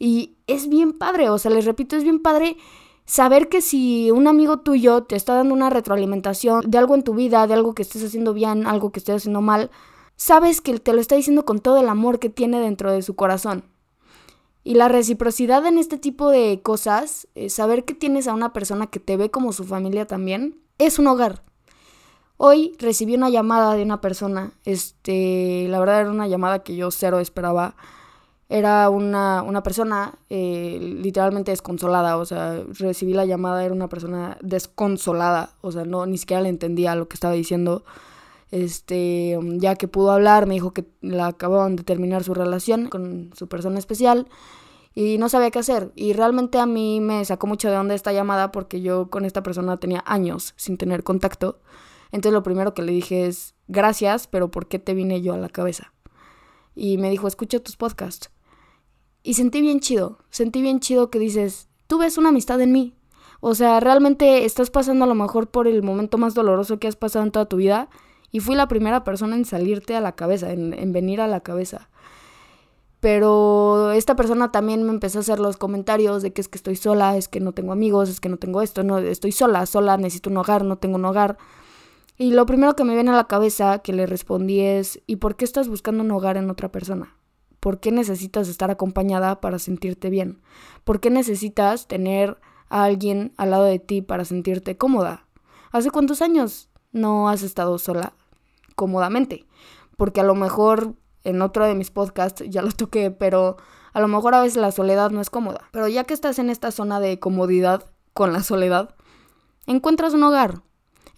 Y 0.00 0.36
es 0.48 0.68
bien 0.68 0.94
padre, 0.94 1.30
o 1.30 1.38
sea, 1.38 1.52
les 1.52 1.64
repito, 1.64 1.94
es 1.94 2.02
bien 2.02 2.18
padre 2.18 2.56
saber 3.04 3.48
que 3.48 3.62
si 3.62 4.10
un 4.10 4.26
amigo 4.26 4.58
tuyo 4.58 5.04
te 5.04 5.14
está 5.14 5.36
dando 5.36 5.54
una 5.54 5.70
retroalimentación 5.70 6.68
de 6.68 6.76
algo 6.76 6.96
en 6.96 7.04
tu 7.04 7.14
vida, 7.14 7.46
de 7.46 7.54
algo 7.54 7.72
que 7.72 7.82
estés 7.82 8.02
haciendo 8.02 8.34
bien, 8.34 8.66
algo 8.66 8.90
que 8.90 8.98
estés 8.98 9.16
haciendo 9.16 9.42
mal, 9.42 9.70
sabes 10.16 10.60
que 10.60 10.76
te 10.80 10.92
lo 10.92 11.00
está 11.00 11.14
diciendo 11.14 11.44
con 11.44 11.60
todo 11.60 11.78
el 11.78 11.88
amor 11.88 12.18
que 12.18 12.30
tiene 12.30 12.58
dentro 12.58 12.90
de 12.90 13.02
su 13.02 13.14
corazón. 13.14 13.71
Y 14.64 14.74
la 14.74 14.88
reciprocidad 14.88 15.66
en 15.66 15.78
este 15.78 15.98
tipo 15.98 16.30
de 16.30 16.60
cosas, 16.62 17.26
eh, 17.34 17.50
saber 17.50 17.84
que 17.84 17.94
tienes 17.94 18.28
a 18.28 18.34
una 18.34 18.52
persona 18.52 18.86
que 18.86 19.00
te 19.00 19.16
ve 19.16 19.30
como 19.30 19.52
su 19.52 19.64
familia 19.64 20.06
también, 20.06 20.56
es 20.78 20.98
un 20.98 21.08
hogar. 21.08 21.42
Hoy 22.36 22.74
recibí 22.78 23.14
una 23.14 23.30
llamada 23.30 23.74
de 23.74 23.82
una 23.82 24.00
persona, 24.00 24.52
este, 24.64 25.66
la 25.68 25.80
verdad 25.80 26.00
era 26.00 26.10
una 26.10 26.28
llamada 26.28 26.62
que 26.62 26.76
yo 26.76 26.90
cero 26.90 27.20
esperaba. 27.20 27.76
Era 28.48 28.90
una, 28.90 29.42
una 29.42 29.62
persona 29.62 30.18
eh, 30.28 30.78
literalmente 30.80 31.52
desconsolada, 31.52 32.18
o 32.18 32.24
sea, 32.26 32.62
recibí 32.78 33.14
la 33.14 33.24
llamada, 33.24 33.64
era 33.64 33.72
una 33.72 33.88
persona 33.88 34.36
desconsolada, 34.42 35.54
o 35.62 35.72
sea, 35.72 35.84
no, 35.84 36.04
ni 36.04 36.18
siquiera 36.18 36.42
le 36.42 36.50
entendía 36.50 36.94
lo 36.94 37.08
que 37.08 37.14
estaba 37.14 37.34
diciendo. 37.34 37.84
Este, 38.50 39.38
ya 39.58 39.76
que 39.76 39.88
pudo 39.88 40.10
hablar, 40.10 40.46
me 40.46 40.54
dijo 40.54 40.72
que 40.72 40.84
la 41.00 41.28
acababan 41.28 41.76
de 41.76 41.84
terminar 41.84 42.22
su 42.24 42.34
relación 42.34 42.88
con 42.88 43.30
su 43.34 43.48
persona 43.48 43.78
especial 43.78 44.26
y 44.94 45.18
no 45.18 45.28
sabía 45.28 45.50
qué 45.50 45.58
hacer. 45.58 45.92
Y 45.94 46.12
realmente 46.12 46.58
a 46.58 46.66
mí 46.66 47.00
me 47.00 47.24
sacó 47.24 47.46
mucho 47.46 47.70
de 47.70 47.76
onda 47.76 47.94
esta 47.94 48.12
llamada 48.12 48.52
porque 48.52 48.80
yo 48.80 49.10
con 49.10 49.24
esta 49.24 49.42
persona 49.42 49.78
tenía 49.78 50.02
años 50.06 50.54
sin 50.56 50.76
tener 50.76 51.02
contacto. 51.02 51.60
Entonces 52.10 52.34
lo 52.34 52.42
primero 52.42 52.74
que 52.74 52.82
le 52.82 52.92
dije 52.92 53.26
es, 53.26 53.54
gracias, 53.68 54.26
pero 54.26 54.50
¿por 54.50 54.68
qué 54.68 54.78
te 54.78 54.94
vine 54.94 55.22
yo 55.22 55.32
a 55.32 55.38
la 55.38 55.48
cabeza? 55.48 55.92
Y 56.74 56.98
me 56.98 57.10
dijo, 57.10 57.26
escucha 57.26 57.58
tus 57.60 57.76
podcasts. 57.76 58.30
Y 59.22 59.34
sentí 59.34 59.60
bien 59.60 59.80
chido, 59.80 60.18
sentí 60.30 60.62
bien 60.62 60.80
chido 60.80 61.10
que 61.10 61.18
dices, 61.18 61.68
tú 61.86 61.98
ves 61.98 62.18
una 62.18 62.30
amistad 62.30 62.60
en 62.60 62.72
mí. 62.72 62.94
O 63.40 63.54
sea, 63.54 63.80
realmente 63.80 64.44
estás 64.44 64.70
pasando 64.70 65.04
a 65.04 65.08
lo 65.08 65.14
mejor 65.14 65.50
por 65.50 65.66
el 65.66 65.82
momento 65.82 66.18
más 66.18 66.34
doloroso 66.34 66.78
que 66.78 66.88
has 66.88 66.96
pasado 66.96 67.24
en 67.24 67.32
toda 67.32 67.46
tu 67.46 67.56
vida 67.56 67.88
y 68.30 68.40
fui 68.40 68.54
la 68.54 68.68
primera 68.68 69.04
persona 69.04 69.36
en 69.36 69.44
salirte 69.44 69.94
a 69.94 70.00
la 70.00 70.12
cabeza, 70.12 70.52
en, 70.52 70.92
venir 70.92 71.20
a 71.20 71.26
la 71.26 71.40
cabeza. 71.40 71.90
Pero 73.02 73.90
esta 73.90 74.14
persona 74.14 74.52
también 74.52 74.84
me 74.84 74.90
empezó 74.90 75.18
a 75.18 75.22
hacer 75.22 75.40
los 75.40 75.56
comentarios 75.56 76.22
de 76.22 76.32
que 76.32 76.40
es 76.40 76.48
que 76.48 76.56
estoy 76.56 76.76
sola, 76.76 77.16
es 77.16 77.26
que 77.26 77.40
no 77.40 77.52
tengo 77.52 77.72
amigos, 77.72 78.08
es 78.08 78.20
que 78.20 78.28
no 78.28 78.36
tengo 78.36 78.62
esto, 78.62 78.84
no, 78.84 78.98
estoy 78.98 79.32
sola, 79.32 79.66
sola, 79.66 79.96
necesito 79.96 80.30
un 80.30 80.36
hogar, 80.36 80.64
no 80.64 80.76
tengo 80.78 80.94
un 80.94 81.04
hogar. 81.04 81.36
Y 82.16 82.30
lo 82.30 82.46
primero 82.46 82.76
que 82.76 82.84
me 82.84 82.94
viene 82.94 83.10
a 83.10 83.16
la 83.16 83.26
cabeza 83.26 83.80
que 83.80 83.92
le 83.92 84.06
respondí 84.06 84.60
es, 84.60 85.00
¿y 85.08 85.16
por 85.16 85.34
qué 85.34 85.44
estás 85.44 85.66
buscando 85.66 86.04
un 86.04 86.12
hogar 86.12 86.36
en 86.36 86.48
otra 86.48 86.70
persona? 86.70 87.16
¿Por 87.58 87.80
qué 87.80 87.90
necesitas 87.90 88.48
estar 88.48 88.70
acompañada 88.70 89.40
para 89.40 89.58
sentirte 89.58 90.08
bien? 90.08 90.40
¿Por 90.84 91.00
qué 91.00 91.10
necesitas 91.10 91.88
tener 91.88 92.38
a 92.68 92.84
alguien 92.84 93.34
al 93.36 93.50
lado 93.50 93.64
de 93.64 93.80
ti 93.80 94.00
para 94.00 94.24
sentirte 94.24 94.76
cómoda? 94.76 95.26
¿Hace 95.72 95.90
cuántos 95.90 96.22
años 96.22 96.70
no 96.92 97.28
has 97.28 97.42
estado 97.42 97.78
sola? 97.78 98.14
cómodamente. 98.74 99.46
Porque 99.96 100.20
a 100.20 100.24
lo 100.24 100.34
mejor 100.34 100.94
en 101.24 101.42
otro 101.42 101.66
de 101.66 101.74
mis 101.74 101.90
podcasts 101.90 102.44
ya 102.48 102.62
lo 102.62 102.72
toqué, 102.72 103.10
pero 103.10 103.56
a 103.92 104.00
lo 104.00 104.08
mejor 104.08 104.34
a 104.34 104.42
veces 104.42 104.56
la 104.56 104.72
soledad 104.72 105.10
no 105.10 105.20
es 105.20 105.30
cómoda. 105.30 105.68
Pero 105.72 105.88
ya 105.88 106.04
que 106.04 106.14
estás 106.14 106.38
en 106.38 106.50
esta 106.50 106.70
zona 106.70 107.00
de 107.00 107.18
comodidad 107.18 107.90
con 108.12 108.32
la 108.32 108.42
soledad, 108.42 108.94
encuentras 109.66 110.14
un 110.14 110.22
hogar. 110.24 110.62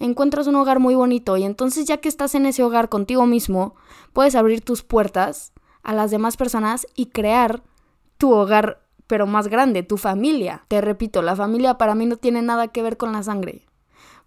Encuentras 0.01 0.47
un 0.47 0.57
hogar 0.57 0.81
muy 0.81 0.95
bonito 0.95 1.37
y 1.37 1.45
entonces 1.45 1.87
ya 1.87 1.99
que 1.99 2.09
estás 2.09 2.35
en 2.35 2.47
ese 2.47 2.65
hogar 2.65 2.89
contigo 2.89 3.27
mismo, 3.27 3.77
puedes 4.13 4.35
abrir 4.35 4.61
tus 4.61 4.83
puertas 4.83 5.53
a 5.83 5.95
las 5.95 6.11
demás 6.11 6.37
personas 6.37 6.87
y 6.97 7.07
crear 7.07 7.63
tu 8.19 8.33
hogar 8.33 8.81
pero 9.07 9.27
más 9.27 9.49
grande, 9.49 9.83
tu 9.83 9.97
familia. 9.97 10.65
Te 10.69 10.81
repito, 10.81 11.23
la 11.23 11.37
familia 11.37 11.79
para 11.79 11.95
mí 11.95 12.07
no 12.07 12.17
tiene 12.17 12.43
nada 12.43 12.69
que 12.69 12.83
ver 12.83 12.97
con 12.97 13.13
la 13.13 13.23
sangre 13.23 13.67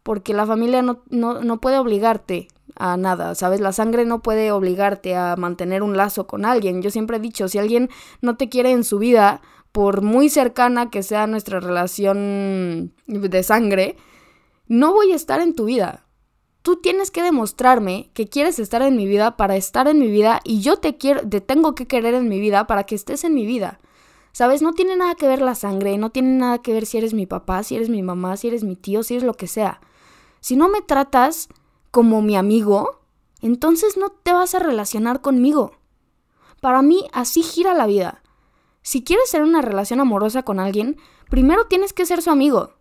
porque 0.08 0.34
la 0.34 0.46
familia 0.46 0.82
no, 0.82 1.04
no, 1.10 1.42
no 1.42 1.60
puede 1.60 1.80
obligarte 1.80 2.48
a 2.80 2.98
nada, 2.98 3.36
¿sabes? 3.36 3.60
La 3.60 3.72
sangre 3.72 4.06
no 4.06 4.22
puede 4.22 4.52
obligarte 4.52 5.16
a 5.16 5.36
mantener 5.36 5.84
un 5.84 5.98
lazo 5.98 6.28
con 6.28 6.46
alguien. 6.46 6.82
Yo 6.82 6.92
siempre 6.92 7.18
he 7.18 7.20
dicho, 7.20 7.48
si 7.48 7.58
alguien 7.58 7.90
no 8.22 8.38
te 8.38 8.50
quiere 8.50 8.72
en 8.72 8.84
su 8.84 9.00
vida, 9.00 9.42
por 9.72 10.02
muy 10.02 10.30
cercana 10.30 10.90
que 10.90 11.04
sea 11.04 11.28
nuestra 11.28 11.60
relación 11.60 12.94
de 13.06 13.44
sangre, 13.44 13.96
no 14.68 14.94
voy 14.94 15.12
a 15.12 15.16
estar 15.16 15.40
en 15.40 15.54
tu 15.54 15.66
vida. 15.66 16.08
Tú 16.62 16.78
tienes 16.78 17.12
que 17.12 17.22
demostrarme 17.22 18.10
que 18.14 18.28
quieres 18.28 18.60
estar 18.60 18.82
en 18.82 18.96
mi 18.98 19.06
vida 19.08 19.38
para 19.38 19.56
estar 19.56 19.88
en 19.88 20.00
mi 20.00 20.08
vida 20.08 20.42
y 20.44 20.62
yo 20.62 20.78
te 20.78 20.98
quiero, 20.98 21.28
te 21.28 21.42
tengo 21.42 21.76
que 21.76 21.88
querer 21.88 22.14
en 22.14 22.28
mi 22.28 22.40
vida 22.40 22.68
para 22.68 22.84
que 22.84 22.96
estés 22.96 23.24
en 23.24 23.34
mi 23.34 23.46
vida. 23.46 23.80
¿Sabes? 24.34 24.62
No 24.62 24.74
tiene 24.74 24.96
nada 24.96 25.16
que 25.16 25.28
ver 25.28 25.42
la 25.42 25.56
sangre, 25.56 25.98
no 25.98 26.12
tiene 26.12 26.38
nada 26.38 26.60
que 26.60 26.74
ver 26.74 26.86
si 26.86 26.98
eres 26.98 27.14
mi 27.14 27.26
papá, 27.26 27.64
si 27.64 27.76
eres 27.76 27.90
mi 27.90 28.04
mamá, 28.04 28.38
si 28.38 28.50
eres 28.50 28.64
mi 28.64 28.76
tío, 28.76 29.02
si 29.02 29.16
eres 29.16 29.24
lo 29.24 29.34
que 29.34 29.48
sea. 29.48 29.80
Si 30.42 30.56
no 30.56 30.70
me 30.70 30.82
tratas 30.82 31.50
como 31.98 32.22
mi 32.22 32.36
amigo, 32.36 33.00
entonces 33.42 33.98
no 33.98 34.12
te 34.12 34.32
vas 34.32 34.54
a 34.54 34.60
relacionar 34.60 35.20
conmigo. 35.20 35.72
Para 36.62 36.84
mí 36.84 37.08
así 37.12 37.42
gira 37.42 37.74
la 37.74 37.88
vida. 37.88 38.22
Si 38.84 39.04
quieres 39.04 39.32
tener 39.32 39.48
una 39.48 39.64
relación 39.64 40.00
amorosa 40.00 40.44
con 40.44 40.60
alguien, 40.60 40.98
primero 41.32 41.66
tienes 41.66 41.94
que 41.94 42.06
ser 42.06 42.22
su 42.22 42.30
amigo. 42.30 42.76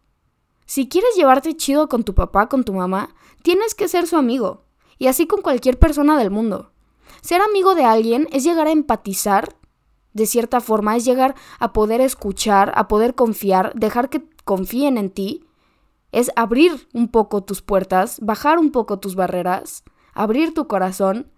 Si 0.66 0.90
quieres 0.90 1.16
llevarte 1.16 1.56
chido 1.56 1.88
con 1.88 2.04
tu 2.04 2.14
papá, 2.14 2.50
con 2.50 2.62
tu 2.62 2.74
mamá, 2.74 3.08
tienes 3.40 3.74
que 3.74 3.88
ser 3.88 4.06
su 4.06 4.18
amigo. 4.18 4.64
Y 4.98 5.06
así 5.06 5.26
con 5.26 5.40
cualquier 5.40 5.78
persona 5.78 6.18
del 6.18 6.30
mundo. 6.30 6.72
Ser 7.22 7.40
amigo 7.40 7.74
de 7.74 7.86
alguien 7.86 8.28
es 8.32 8.44
llegar 8.44 8.66
a 8.66 8.72
empatizar, 8.72 9.56
de 10.12 10.26
cierta 10.26 10.60
forma, 10.60 10.94
es 10.94 11.06
llegar 11.06 11.36
a 11.58 11.72
poder 11.72 12.02
escuchar, 12.02 12.70
a 12.76 12.86
poder 12.86 13.14
confiar, 13.14 13.72
dejar 13.76 14.10
que 14.10 14.28
confíen 14.44 14.98
en 14.98 15.08
ti 15.08 15.45
es 16.16 16.32
abrir 16.34 16.88
un 16.94 17.08
poco 17.08 17.44
tus 17.44 17.60
puertas, 17.60 18.20
bajar 18.22 18.58
un 18.58 18.70
poco 18.70 18.98
tus 18.98 19.16
barreras, 19.16 19.84
abrir 20.14 20.54
tu 20.54 20.66
corazón 20.66 21.30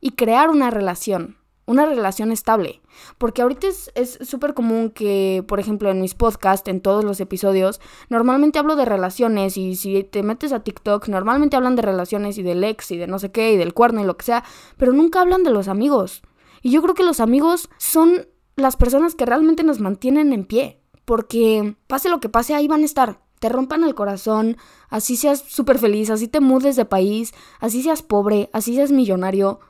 y 0.00 0.12
crear 0.12 0.48
una 0.48 0.70
relación, 0.70 1.36
una 1.66 1.84
relación 1.84 2.32
estable. 2.32 2.80
Porque 3.18 3.42
ahorita 3.42 3.66
es 3.66 4.18
súper 4.22 4.54
común 4.54 4.88
que, 4.88 5.44
por 5.46 5.60
ejemplo, 5.60 5.90
en 5.90 6.00
mis 6.00 6.14
podcasts, 6.14 6.70
en 6.70 6.80
todos 6.80 7.04
los 7.04 7.20
episodios, 7.20 7.82
normalmente 8.08 8.58
hablo 8.58 8.76
de 8.76 8.86
relaciones 8.86 9.58
y 9.58 9.76
si 9.76 10.02
te 10.04 10.22
metes 10.22 10.54
a 10.54 10.60
TikTok, 10.60 11.06
normalmente 11.08 11.56
hablan 11.56 11.76
de 11.76 11.82
relaciones 11.82 12.38
y 12.38 12.42
del 12.42 12.64
ex 12.64 12.90
y 12.92 12.96
de 12.96 13.08
no 13.08 13.18
sé 13.18 13.30
qué 13.30 13.52
y 13.52 13.58
del 13.58 13.74
cuerno 13.74 14.00
y 14.00 14.04
lo 14.04 14.16
que 14.16 14.24
sea, 14.24 14.42
pero 14.78 14.94
nunca 14.94 15.20
hablan 15.20 15.44
de 15.44 15.50
los 15.50 15.68
amigos. 15.68 16.22
Y 16.62 16.70
yo 16.70 16.80
creo 16.80 16.94
que 16.94 17.04
los 17.04 17.20
amigos 17.20 17.68
son 17.76 18.26
las 18.56 18.76
personas 18.76 19.14
que 19.14 19.26
realmente 19.26 19.64
nos 19.64 19.80
mantienen 19.80 20.32
en 20.32 20.46
pie. 20.46 20.80
Porque 21.04 21.76
pase 21.86 22.08
lo 22.08 22.20
que 22.20 22.28
pase, 22.30 22.54
ahí 22.54 22.68
van 22.68 22.82
a 22.82 22.86
estar 22.86 23.27
te 23.38 23.48
rompan 23.48 23.84
el 23.84 23.94
corazón, 23.94 24.56
así 24.88 25.16
seas 25.16 25.44
súper 25.46 25.78
feliz, 25.78 26.10
así 26.10 26.28
te 26.28 26.40
mudes 26.40 26.76
de 26.76 26.84
país, 26.84 27.32
así 27.60 27.82
seas 27.82 28.02
pobre, 28.02 28.50
así 28.52 28.74
seas 28.74 28.92
millonario. 28.92 29.60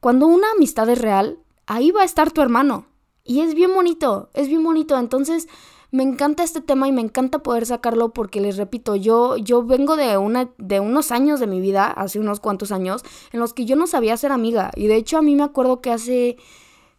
Cuando 0.00 0.26
una 0.26 0.50
amistad 0.52 0.88
es 0.88 1.00
real, 1.00 1.38
ahí 1.66 1.90
va 1.90 2.02
a 2.02 2.06
estar 2.06 2.30
tu 2.30 2.40
hermano. 2.40 2.86
Y 3.24 3.40
es 3.40 3.54
bien 3.54 3.74
bonito, 3.74 4.30
es 4.32 4.48
bien 4.48 4.64
bonito. 4.64 4.98
Entonces, 4.98 5.48
me 5.90 6.02
encanta 6.02 6.42
este 6.42 6.60
tema 6.60 6.86
y 6.86 6.92
me 6.92 7.00
encanta 7.00 7.42
poder 7.42 7.64
sacarlo 7.64 8.12
porque 8.12 8.40
les 8.40 8.56
repito, 8.56 8.94
yo, 8.94 9.36
yo 9.36 9.64
vengo 9.64 9.96
de, 9.96 10.18
una, 10.18 10.50
de 10.58 10.80
unos 10.80 11.10
años 11.12 11.40
de 11.40 11.46
mi 11.46 11.60
vida, 11.60 11.86
hace 11.86 12.20
unos 12.20 12.40
cuantos 12.40 12.72
años, 12.72 13.02
en 13.32 13.40
los 13.40 13.54
que 13.54 13.64
yo 13.64 13.74
no 13.74 13.86
sabía 13.86 14.16
ser 14.16 14.32
amiga. 14.32 14.70
Y 14.76 14.86
de 14.86 14.96
hecho 14.96 15.18
a 15.18 15.22
mí 15.22 15.34
me 15.34 15.44
acuerdo 15.44 15.80
que 15.80 15.90
hace, 15.90 16.36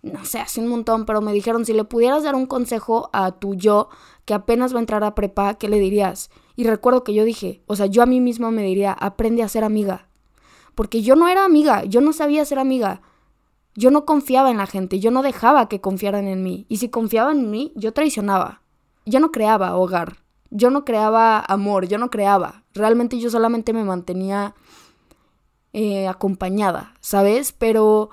no 0.02 0.24
sé, 0.26 0.40
hace 0.40 0.62
un 0.62 0.68
montón, 0.68 1.06
pero 1.06 1.22
me 1.22 1.34
dijeron, 1.34 1.66
si 1.66 1.74
le 1.74 1.84
pudieras 1.84 2.24
dar 2.24 2.36
un 2.36 2.46
consejo 2.46 3.10
a 3.12 3.32
tu 3.32 3.56
yo 3.56 3.90
que 4.26 4.34
apenas 4.34 4.74
va 4.74 4.78
a 4.78 4.82
entrar 4.82 5.04
a 5.04 5.16
prepa, 5.16 5.56
¿qué 5.56 5.68
le 5.68 5.80
dirías? 5.80 6.30
Y 6.56 6.64
recuerdo 6.66 7.04
que 7.04 7.14
yo 7.14 7.24
dije, 7.26 7.64
o 7.68 7.76
sea, 7.76 7.88
yo 7.88 8.02
a 8.04 8.06
mí 8.06 8.22
misma 8.22 8.52
me 8.52 8.64
diría, 8.64 8.94
aprende 8.94 9.44
a 9.44 9.50
ser 9.50 9.64
amiga. 9.64 10.08
Porque 10.76 11.02
yo 11.02 11.16
no 11.16 11.28
era 11.28 11.44
amiga, 11.44 11.84
yo 11.84 12.00
no 12.00 12.14
sabía 12.14 12.46
ser 12.46 12.60
amiga. 12.60 13.02
Yo 13.76 13.92
no 13.92 14.06
confiaba 14.06 14.52
en 14.52 14.58
la 14.58 14.68
gente, 14.68 15.00
yo 15.00 15.12
no 15.12 15.22
dejaba 15.22 15.70
que 15.70 15.82
confiaran 15.82 16.28
en 16.28 16.44
mí. 16.44 16.66
Y 16.70 16.78
si 16.78 16.90
confiaban 16.90 17.40
en 17.40 17.52
mí, 17.52 17.74
yo 17.76 17.94
traicionaba. 17.94 18.62
Yo 19.06 19.20
no 19.20 19.32
creaba 19.32 19.76
hogar, 19.76 20.18
yo 20.52 20.70
no 20.70 20.86
creaba 20.86 21.40
amor, 21.40 21.88
yo 21.88 21.98
no 21.98 22.10
creaba. 22.10 22.64
Realmente 22.74 23.20
yo 23.20 23.30
solamente 23.30 23.74
me 23.74 23.84
mantenía 23.84 24.54
eh, 25.74 26.08
acompañada, 26.08 26.94
¿sabes? 27.00 27.52
Pero 27.52 28.10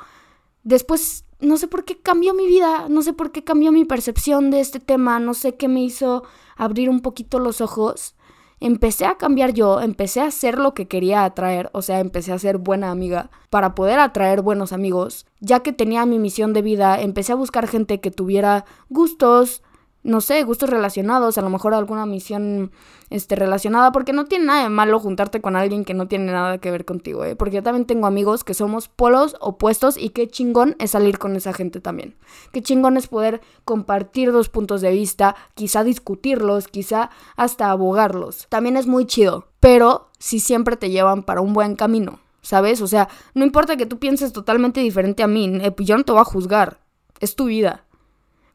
después 0.62 1.25
no 1.40 1.56
sé 1.56 1.68
por 1.68 1.84
qué 1.84 1.98
cambió 1.98 2.34
mi 2.34 2.46
vida, 2.46 2.86
no 2.88 3.02
sé 3.02 3.12
por 3.12 3.32
qué 3.32 3.44
cambió 3.44 3.72
mi 3.72 3.84
percepción 3.84 4.50
de 4.50 4.60
este 4.60 4.80
tema, 4.80 5.20
no 5.20 5.34
sé 5.34 5.56
qué 5.56 5.68
me 5.68 5.82
hizo 5.82 6.24
abrir 6.56 6.88
un 6.88 7.00
poquito 7.00 7.38
los 7.38 7.60
ojos. 7.60 8.14
Empecé 8.58 9.04
a 9.04 9.18
cambiar 9.18 9.52
yo, 9.52 9.82
empecé 9.82 10.20
a 10.22 10.26
hacer 10.26 10.58
lo 10.58 10.72
que 10.72 10.88
quería 10.88 11.24
atraer, 11.24 11.68
o 11.74 11.82
sea, 11.82 12.00
empecé 12.00 12.32
a 12.32 12.38
ser 12.38 12.56
buena 12.56 12.90
amiga 12.90 13.30
para 13.50 13.74
poder 13.74 13.98
atraer 13.98 14.40
buenos 14.40 14.72
amigos. 14.72 15.26
Ya 15.40 15.60
que 15.60 15.74
tenía 15.74 16.06
mi 16.06 16.18
misión 16.18 16.54
de 16.54 16.62
vida, 16.62 17.00
empecé 17.02 17.32
a 17.32 17.36
buscar 17.36 17.68
gente 17.68 18.00
que 18.00 18.10
tuviera 18.10 18.64
gustos, 18.88 19.62
no 20.06 20.20
sé, 20.20 20.42
gustos 20.44 20.70
relacionados, 20.70 21.36
a 21.36 21.42
lo 21.42 21.50
mejor 21.50 21.74
alguna 21.74 22.06
misión 22.06 22.70
este, 23.10 23.34
relacionada, 23.34 23.90
porque 23.90 24.12
no 24.12 24.26
tiene 24.26 24.46
nada 24.46 24.62
de 24.62 24.68
malo 24.68 25.00
juntarte 25.00 25.40
con 25.40 25.56
alguien 25.56 25.84
que 25.84 25.94
no 25.94 26.06
tiene 26.06 26.32
nada 26.32 26.58
que 26.58 26.70
ver 26.70 26.84
contigo, 26.84 27.24
¿eh? 27.24 27.34
porque 27.34 27.56
yo 27.56 27.62
también 27.62 27.86
tengo 27.86 28.06
amigos 28.06 28.44
que 28.44 28.54
somos 28.54 28.88
polos 28.88 29.36
opuestos 29.40 29.96
y 29.96 30.10
qué 30.10 30.28
chingón 30.28 30.76
es 30.78 30.92
salir 30.92 31.18
con 31.18 31.34
esa 31.34 31.52
gente 31.52 31.80
también. 31.80 32.14
Qué 32.52 32.62
chingón 32.62 32.96
es 32.96 33.08
poder 33.08 33.40
compartir 33.64 34.30
dos 34.30 34.48
puntos 34.48 34.80
de 34.80 34.92
vista, 34.92 35.34
quizá 35.54 35.82
discutirlos, 35.82 36.68
quizá 36.68 37.10
hasta 37.36 37.70
abogarlos. 37.70 38.46
También 38.48 38.76
es 38.76 38.86
muy 38.86 39.06
chido, 39.06 39.48
pero 39.58 40.10
si 40.18 40.38
siempre 40.38 40.76
te 40.76 40.90
llevan 40.90 41.24
para 41.24 41.40
un 41.40 41.52
buen 41.52 41.74
camino. 41.74 42.20
¿Sabes? 42.42 42.80
O 42.80 42.86
sea, 42.86 43.08
no 43.34 43.44
importa 43.44 43.76
que 43.76 43.86
tú 43.86 43.98
pienses 43.98 44.32
totalmente 44.32 44.78
diferente 44.78 45.24
a 45.24 45.26
mí, 45.26 45.50
eh, 45.60 45.74
yo 45.78 45.96
no 45.96 46.04
te 46.04 46.12
voy 46.12 46.20
a 46.20 46.24
juzgar. 46.24 46.78
Es 47.18 47.34
tu 47.34 47.46
vida 47.46 47.85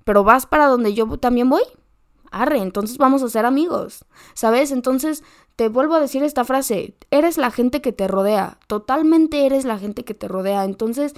pero 0.03 0.23
vas 0.23 0.45
para 0.45 0.67
donde 0.67 0.93
yo 0.93 1.07
también 1.17 1.49
voy. 1.49 1.63
Arre, 2.31 2.59
entonces 2.59 2.97
vamos 2.97 3.23
a 3.23 3.29
ser 3.29 3.45
amigos. 3.45 4.05
¿Sabes? 4.33 4.71
Entonces 4.71 5.23
te 5.55 5.69
vuelvo 5.69 5.95
a 5.95 5.99
decir 5.99 6.23
esta 6.23 6.45
frase, 6.45 6.95
eres 7.11 7.37
la 7.37 7.51
gente 7.51 7.81
que 7.81 7.91
te 7.91 8.07
rodea, 8.07 8.57
totalmente 8.67 9.45
eres 9.45 9.65
la 9.65 9.77
gente 9.77 10.03
que 10.03 10.13
te 10.13 10.27
rodea. 10.27 10.65
Entonces, 10.65 11.13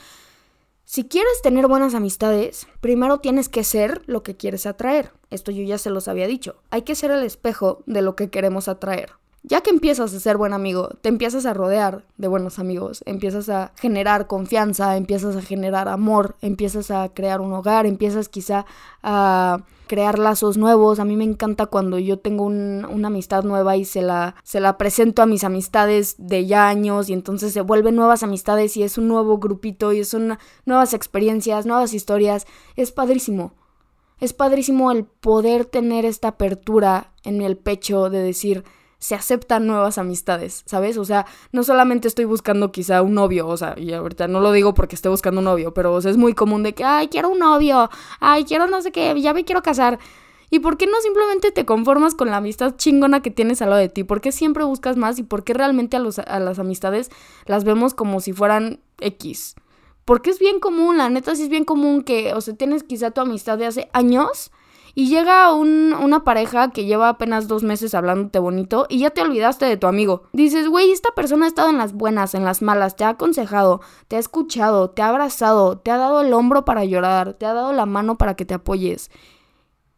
si 0.85 1.05
quieres 1.05 1.41
tener 1.41 1.67
buenas 1.67 1.95
amistades, 1.95 2.67
primero 2.81 3.19
tienes 3.19 3.47
que 3.47 3.63
ser 3.63 4.01
lo 4.05 4.21
que 4.21 4.35
quieres 4.35 4.65
atraer. 4.65 5.11
Esto 5.29 5.51
yo 5.51 5.63
ya 5.63 5.77
se 5.77 5.89
los 5.89 6.07
había 6.07 6.27
dicho. 6.27 6.57
Hay 6.71 6.81
que 6.81 6.95
ser 6.95 7.11
el 7.11 7.23
espejo 7.23 7.83
de 7.85 8.01
lo 8.01 8.15
que 8.15 8.29
queremos 8.29 8.67
atraer. 8.67 9.13
Ya 9.45 9.59
que 9.59 9.71
empiezas 9.71 10.13
a 10.13 10.19
ser 10.21 10.37
buen 10.37 10.53
amigo, 10.53 10.87
te 11.01 11.09
empiezas 11.09 11.45
a 11.45 11.53
rodear 11.53 12.05
de 12.17 12.29
buenos 12.29 12.59
amigos, 12.59 13.03
empiezas 13.05 13.49
a 13.49 13.73
generar 13.75 14.25
confianza, 14.27 14.95
empiezas 14.95 15.35
a 15.35 15.41
generar 15.41 15.89
amor, 15.89 16.37
empiezas 16.41 16.91
a 16.91 17.09
crear 17.09 17.41
un 17.41 17.51
hogar, 17.51 17.85
empiezas 17.85 18.29
quizá 18.29 18.65
a 19.01 19.65
crear 19.87 20.17
lazos 20.17 20.55
nuevos. 20.55 20.99
A 20.99 21.05
mí 21.05 21.17
me 21.17 21.25
encanta 21.25 21.65
cuando 21.65 21.99
yo 21.99 22.19
tengo 22.19 22.45
una 22.45 23.07
amistad 23.07 23.43
nueva 23.43 23.75
y 23.75 23.83
se 23.83 24.01
la, 24.01 24.35
se 24.43 24.61
la 24.61 24.77
presento 24.77 25.21
a 25.21 25.25
mis 25.25 25.43
amistades 25.43 26.15
de 26.17 26.45
ya 26.45 26.69
años 26.69 27.09
y 27.09 27.13
entonces 27.13 27.51
se 27.51 27.59
vuelven 27.59 27.97
nuevas 27.97 28.23
amistades 28.23 28.77
y 28.77 28.83
es 28.83 28.97
un 28.97 29.09
nuevo 29.09 29.39
grupito 29.39 29.91
y 29.91 30.05
son 30.05 30.37
nuevas 30.65 30.93
experiencias, 30.93 31.65
nuevas 31.65 31.93
historias. 31.93 32.47
Es 32.77 32.93
padrísimo. 32.93 33.55
Es 34.21 34.31
padrísimo 34.31 34.89
el 34.93 35.03
poder 35.03 35.65
tener 35.65 36.05
esta 36.05 36.29
apertura 36.29 37.11
en 37.25 37.41
el 37.41 37.57
pecho 37.57 38.09
de 38.09 38.19
decir, 38.19 38.63
se 39.03 39.15
aceptan 39.15 39.67
nuevas 39.67 39.97
amistades, 39.97 40.63
¿sabes? 40.65 40.97
O 40.97 41.03
sea, 41.03 41.25
no 41.51 41.63
solamente 41.63 42.07
estoy 42.07 42.23
buscando 42.23 42.71
quizá 42.71 43.01
un 43.01 43.15
novio, 43.15 43.49
o 43.49 43.57
sea, 43.57 43.75
y 43.77 43.91
ahorita 43.91 44.29
no 44.29 44.39
lo 44.39 44.53
digo 44.53 44.73
porque 44.73 44.95
esté 44.95 45.09
buscando 45.09 45.39
un 45.39 45.45
novio, 45.45 45.73
pero 45.73 45.97
es 45.99 46.15
muy 46.15 46.33
común 46.33 46.63
de 46.63 46.73
que, 46.73 46.85
ay, 46.85 47.09
quiero 47.09 47.27
un 47.27 47.39
novio, 47.39 47.89
ay, 48.21 48.45
quiero 48.45 48.65
no 48.67 48.81
sé 48.81 48.93
qué, 48.93 49.13
ya 49.19 49.33
me 49.33 49.43
quiero 49.43 49.61
casar. 49.61 49.99
¿Y 50.49 50.59
por 50.59 50.77
qué 50.77 50.87
no 50.87 50.93
simplemente 51.01 51.51
te 51.51 51.65
conformas 51.65 52.15
con 52.15 52.29
la 52.29 52.37
amistad 52.37 52.77
chingona 52.77 53.21
que 53.21 53.29
tienes 53.29 53.61
al 53.61 53.71
lado 53.71 53.81
de 53.81 53.89
ti? 53.89 54.05
¿Por 54.05 54.21
qué 54.21 54.31
siempre 54.31 54.63
buscas 54.63 54.95
más 54.95 55.19
y 55.19 55.23
por 55.23 55.43
qué 55.43 55.53
realmente 55.53 55.97
a, 55.97 55.99
los, 55.99 56.19
a 56.19 56.39
las 56.39 56.57
amistades 56.57 57.09
las 57.45 57.65
vemos 57.65 57.93
como 57.93 58.21
si 58.21 58.31
fueran 58.31 58.79
X? 59.01 59.55
Porque 60.05 60.29
es 60.29 60.39
bien 60.39 60.61
común, 60.61 60.97
la 60.97 61.09
neta 61.09 61.35
sí 61.35 61.43
es 61.43 61.49
bien 61.49 61.65
común 61.65 62.03
que, 62.03 62.33
o 62.33 62.39
sea, 62.39 62.55
tienes 62.55 62.83
quizá 62.83 63.11
tu 63.11 63.19
amistad 63.19 63.57
de 63.57 63.65
hace 63.65 63.89
años 63.91 64.51
y 64.95 65.07
llega 65.07 65.51
una 65.53 66.23
pareja 66.23 66.69
que 66.69 66.85
lleva 66.85 67.09
apenas 67.09 67.47
dos 67.47 67.63
meses 67.63 67.95
hablándote 67.95 68.37
bonito 68.37 68.85
y 68.89 68.99
ya 68.99 69.09
te 69.09 69.21
olvidaste 69.21 69.65
de 69.65 69.77
tu 69.77 69.87
amigo. 69.87 70.23
Dices, 70.33 70.67
güey, 70.67 70.91
esta 70.91 71.11
persona 71.11 71.45
ha 71.45 71.47
estado 71.47 71.69
en 71.69 71.79
las 71.79 71.93
buenas, 71.93 72.35
en 72.35 72.45
las 72.45 72.61
malas, 72.61 72.95
te 72.95 73.03
ha 73.03 73.09
aconsejado, 73.09 73.81
te 74.07 74.17
ha 74.17 74.19
escuchado, 74.19 74.91
te 74.91 75.01
ha 75.01 75.09
abrazado, 75.09 75.79
te 75.79 75.89
ha 75.89 75.97
dado 75.97 76.21
el 76.21 76.31
hombro 76.33 76.63
para 76.63 76.85
llorar, 76.85 77.33
te 77.33 77.45
ha 77.47 77.53
dado 77.53 77.73
la 77.73 77.87
mano 77.87 78.17
para 78.17 78.35
que 78.35 78.45
te 78.45 78.53
apoyes. 78.53 79.09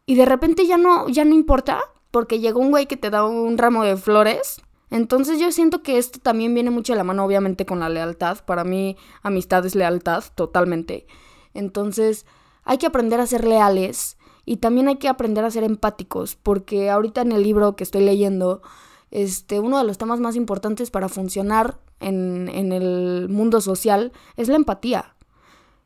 Y 0.06 0.14
de 0.14 0.24
repente 0.24 0.66
ya 0.66 0.78
no, 0.78 1.08
ya 1.08 1.24
no 1.24 1.34
importa, 1.34 1.82
porque 2.10 2.40
llegó 2.40 2.60
un 2.60 2.70
güey 2.70 2.86
que 2.86 2.96
te 2.96 3.10
da 3.10 3.26
un 3.26 3.58
ramo 3.58 3.84
de 3.84 3.96
flores. 3.96 4.62
Entonces 4.88 5.38
yo 5.38 5.52
siento 5.52 5.82
que 5.82 5.98
esto 5.98 6.20
también 6.20 6.54
viene 6.54 6.70
mucho 6.70 6.94
de 6.94 6.98
la 6.98 7.04
mano, 7.04 7.24
obviamente, 7.24 7.66
con 7.66 7.80
la 7.80 7.90
lealtad. 7.90 8.38
Para 8.46 8.64
mí, 8.64 8.96
amistad 9.22 9.66
es 9.66 9.74
lealtad, 9.74 10.24
totalmente. 10.34 11.06
Entonces, 11.52 12.24
hay 12.64 12.78
que 12.78 12.86
aprender 12.86 13.20
a 13.20 13.26
ser 13.26 13.44
leales 13.46 14.15
y 14.46 14.58
también 14.58 14.88
hay 14.88 14.96
que 14.96 15.08
aprender 15.08 15.44
a 15.44 15.50
ser 15.50 15.64
empáticos, 15.64 16.36
porque 16.36 16.88
ahorita 16.88 17.20
en 17.20 17.32
el 17.32 17.42
libro 17.42 17.74
que 17.74 17.84
estoy 17.84 18.04
leyendo, 18.04 18.62
este, 19.10 19.60
uno 19.60 19.76
de 19.76 19.84
los 19.84 19.98
temas 19.98 20.20
más 20.20 20.36
importantes 20.36 20.90
para 20.90 21.08
funcionar 21.08 21.78
en, 22.00 22.48
en 22.48 22.72
el 22.72 23.28
mundo 23.28 23.60
social 23.60 24.12
es 24.36 24.48
la 24.48 24.56
empatía. 24.56 25.16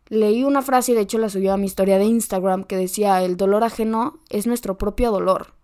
Leí 0.09 0.45
una 0.45 0.61
frase 0.61 0.93
y 0.93 0.95
de 0.95 1.00
hecho 1.00 1.19
la 1.19 1.31
subí 1.31 1.49
a 1.49 1.57
mi 1.57 1.67
historia 1.67 1.99
de 1.99 2.05
Instagram 2.05 2.64
que 2.64 2.76
decía, 2.76 3.23
el 3.25 3.38
dolor 3.38 3.64
ajeno 3.64 4.21
es 4.29 4.47
nuestro 4.47 4.76
propio 4.76 5.11
dolor. 5.11 5.55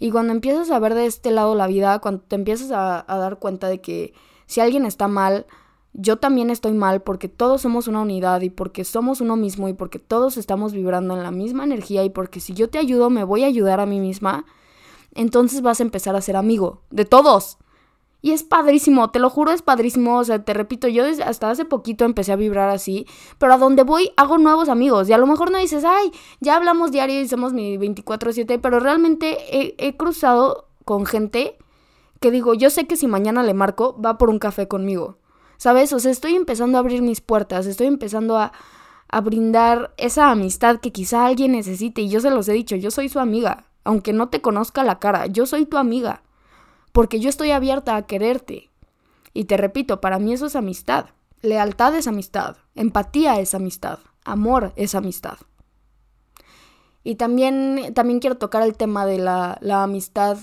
Y 0.00 0.10
cuando 0.10 0.32
empiezas 0.32 0.70
a 0.70 0.78
ver 0.78 0.94
de 0.94 1.06
este 1.06 1.30
lado 1.30 1.54
la 1.54 1.68
vida, 1.68 2.00
cuando 2.00 2.22
te 2.22 2.34
empiezas 2.34 2.72
a 2.72 3.04
dar 3.06 3.38
cuenta 3.38 3.68
de 3.68 3.80
que 3.80 4.12
si 4.46 4.60
alguien 4.60 4.86
está 4.86 5.06
mal, 5.06 5.46
yo 5.92 6.18
también 6.18 6.50
estoy 6.50 6.72
mal 6.72 7.02
porque 7.02 7.28
todos 7.28 7.62
somos 7.62 7.88
una 7.88 8.00
unidad 8.00 8.40
y 8.42 8.50
porque 8.50 8.84
somos 8.84 9.20
uno 9.20 9.36
mismo 9.36 9.68
y 9.68 9.72
porque 9.72 9.98
todos 9.98 10.36
estamos 10.36 10.72
vibrando 10.72 11.16
en 11.16 11.22
la 11.22 11.30
misma 11.30 11.64
energía 11.64 12.04
y 12.04 12.10
porque 12.10 12.40
si 12.40 12.54
yo 12.54 12.70
te 12.70 12.78
ayudo 12.78 13.10
me 13.10 13.24
voy 13.24 13.42
a 13.42 13.48
ayudar 13.48 13.80
a 13.80 13.86
mí 13.86 13.98
misma, 13.98 14.44
entonces 15.14 15.62
vas 15.62 15.80
a 15.80 15.82
empezar 15.82 16.14
a 16.14 16.20
ser 16.20 16.36
amigo 16.36 16.82
de 16.90 17.04
todos. 17.04 17.58
Y 18.22 18.32
es 18.32 18.42
padrísimo, 18.42 19.10
te 19.10 19.18
lo 19.18 19.30
juro, 19.30 19.50
es 19.50 19.62
padrísimo. 19.62 20.18
O 20.18 20.24
sea, 20.24 20.44
te 20.44 20.52
repito, 20.52 20.88
yo 20.88 21.04
desde 21.04 21.22
hasta 21.22 21.50
hace 21.50 21.64
poquito 21.64 22.04
empecé 22.04 22.32
a 22.32 22.36
vibrar 22.36 22.68
así, 22.68 23.06
pero 23.38 23.54
a 23.54 23.58
donde 23.58 23.82
voy 23.82 24.12
hago 24.16 24.36
nuevos 24.36 24.68
amigos. 24.68 25.08
Y 25.08 25.12
a 25.12 25.18
lo 25.18 25.26
mejor 25.26 25.50
no 25.50 25.58
dices, 25.58 25.84
ay, 25.86 26.12
ya 26.40 26.56
hablamos 26.56 26.92
diario 26.92 27.20
y 27.20 27.28
somos 27.28 27.52
mi 27.52 27.78
24-7, 27.78 28.60
pero 28.60 28.78
realmente 28.78 29.38
he, 29.50 29.74
he, 29.78 29.96
cruzado 29.96 30.68
con 30.84 31.06
gente 31.06 31.56
que 32.20 32.30
digo, 32.30 32.52
yo 32.52 32.68
sé 32.68 32.86
que 32.86 32.96
si 32.96 33.06
mañana 33.06 33.42
le 33.42 33.54
marco, 33.54 33.98
va 33.98 34.18
por 34.18 34.28
un 34.28 34.38
café 34.38 34.68
conmigo. 34.68 35.16
¿Sabes? 35.60 35.92
O 35.92 36.00
sea, 36.00 36.10
estoy 36.10 36.36
empezando 36.36 36.78
a 36.78 36.80
abrir 36.80 37.02
mis 37.02 37.20
puertas, 37.20 37.66
estoy 37.66 37.86
empezando 37.86 38.38
a, 38.38 38.52
a 39.08 39.20
brindar 39.20 39.92
esa 39.98 40.30
amistad 40.30 40.80
que 40.80 40.90
quizá 40.90 41.26
alguien 41.26 41.52
necesite. 41.52 42.00
Y 42.00 42.08
yo 42.08 42.22
se 42.22 42.30
los 42.30 42.48
he 42.48 42.54
dicho, 42.54 42.76
yo 42.76 42.90
soy 42.90 43.10
su 43.10 43.18
amiga. 43.18 43.66
Aunque 43.84 44.14
no 44.14 44.30
te 44.30 44.40
conozca 44.40 44.84
la 44.84 44.98
cara, 44.98 45.26
yo 45.26 45.44
soy 45.44 45.66
tu 45.66 45.76
amiga 45.76 46.22
porque 46.92 47.20
yo 47.20 47.28
estoy 47.28 47.50
abierta 47.50 47.96
a 47.96 48.06
quererte. 48.06 48.70
Y 49.32 49.44
te 49.44 49.56
repito, 49.58 50.00
para 50.00 50.18
mí 50.18 50.32
eso 50.32 50.46
es 50.46 50.56
amistad. 50.56 51.06
Lealtad 51.42 51.94
es 51.94 52.06
amistad, 52.06 52.56
empatía 52.74 53.38
es 53.40 53.54
amistad, 53.54 53.98
amor 54.24 54.72
es 54.76 54.94
amistad. 54.94 55.38
Y 57.02 57.14
también, 57.14 57.92
también 57.94 58.18
quiero 58.18 58.36
tocar 58.36 58.62
el 58.62 58.76
tema 58.76 59.06
de 59.06 59.18
la, 59.18 59.58
la 59.60 59.82
amistad 59.82 60.38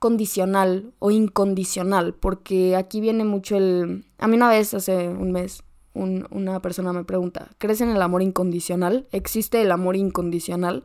condicional 0.00 0.92
o 0.98 1.12
incondicional, 1.12 2.14
porque 2.14 2.74
aquí 2.74 3.00
viene 3.00 3.24
mucho 3.24 3.56
el... 3.56 4.06
A 4.18 4.26
mí 4.26 4.36
una 4.36 4.48
vez, 4.48 4.74
hace 4.74 5.08
un 5.08 5.30
mes, 5.30 5.62
un, 5.92 6.26
una 6.30 6.60
persona 6.60 6.92
me 6.92 7.04
pregunta, 7.04 7.50
¿crees 7.58 7.82
en 7.82 7.90
el 7.90 8.02
amor 8.02 8.22
incondicional? 8.22 9.06
¿Existe 9.12 9.60
el 9.60 9.70
amor 9.70 9.96
incondicional? 9.96 10.84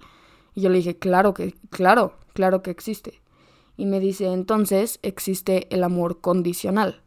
Y 0.53 0.61
yo 0.61 0.69
le 0.69 0.77
dije, 0.77 0.97
claro 0.99 1.33
que, 1.33 1.55
claro, 1.69 2.13
claro 2.33 2.61
que 2.61 2.71
existe. 2.71 3.21
Y 3.77 3.85
me 3.85 4.01
dice, 4.01 4.31
entonces 4.31 4.99
existe 5.01 5.73
el 5.73 5.83
amor 5.83 6.19
condicional. 6.19 7.01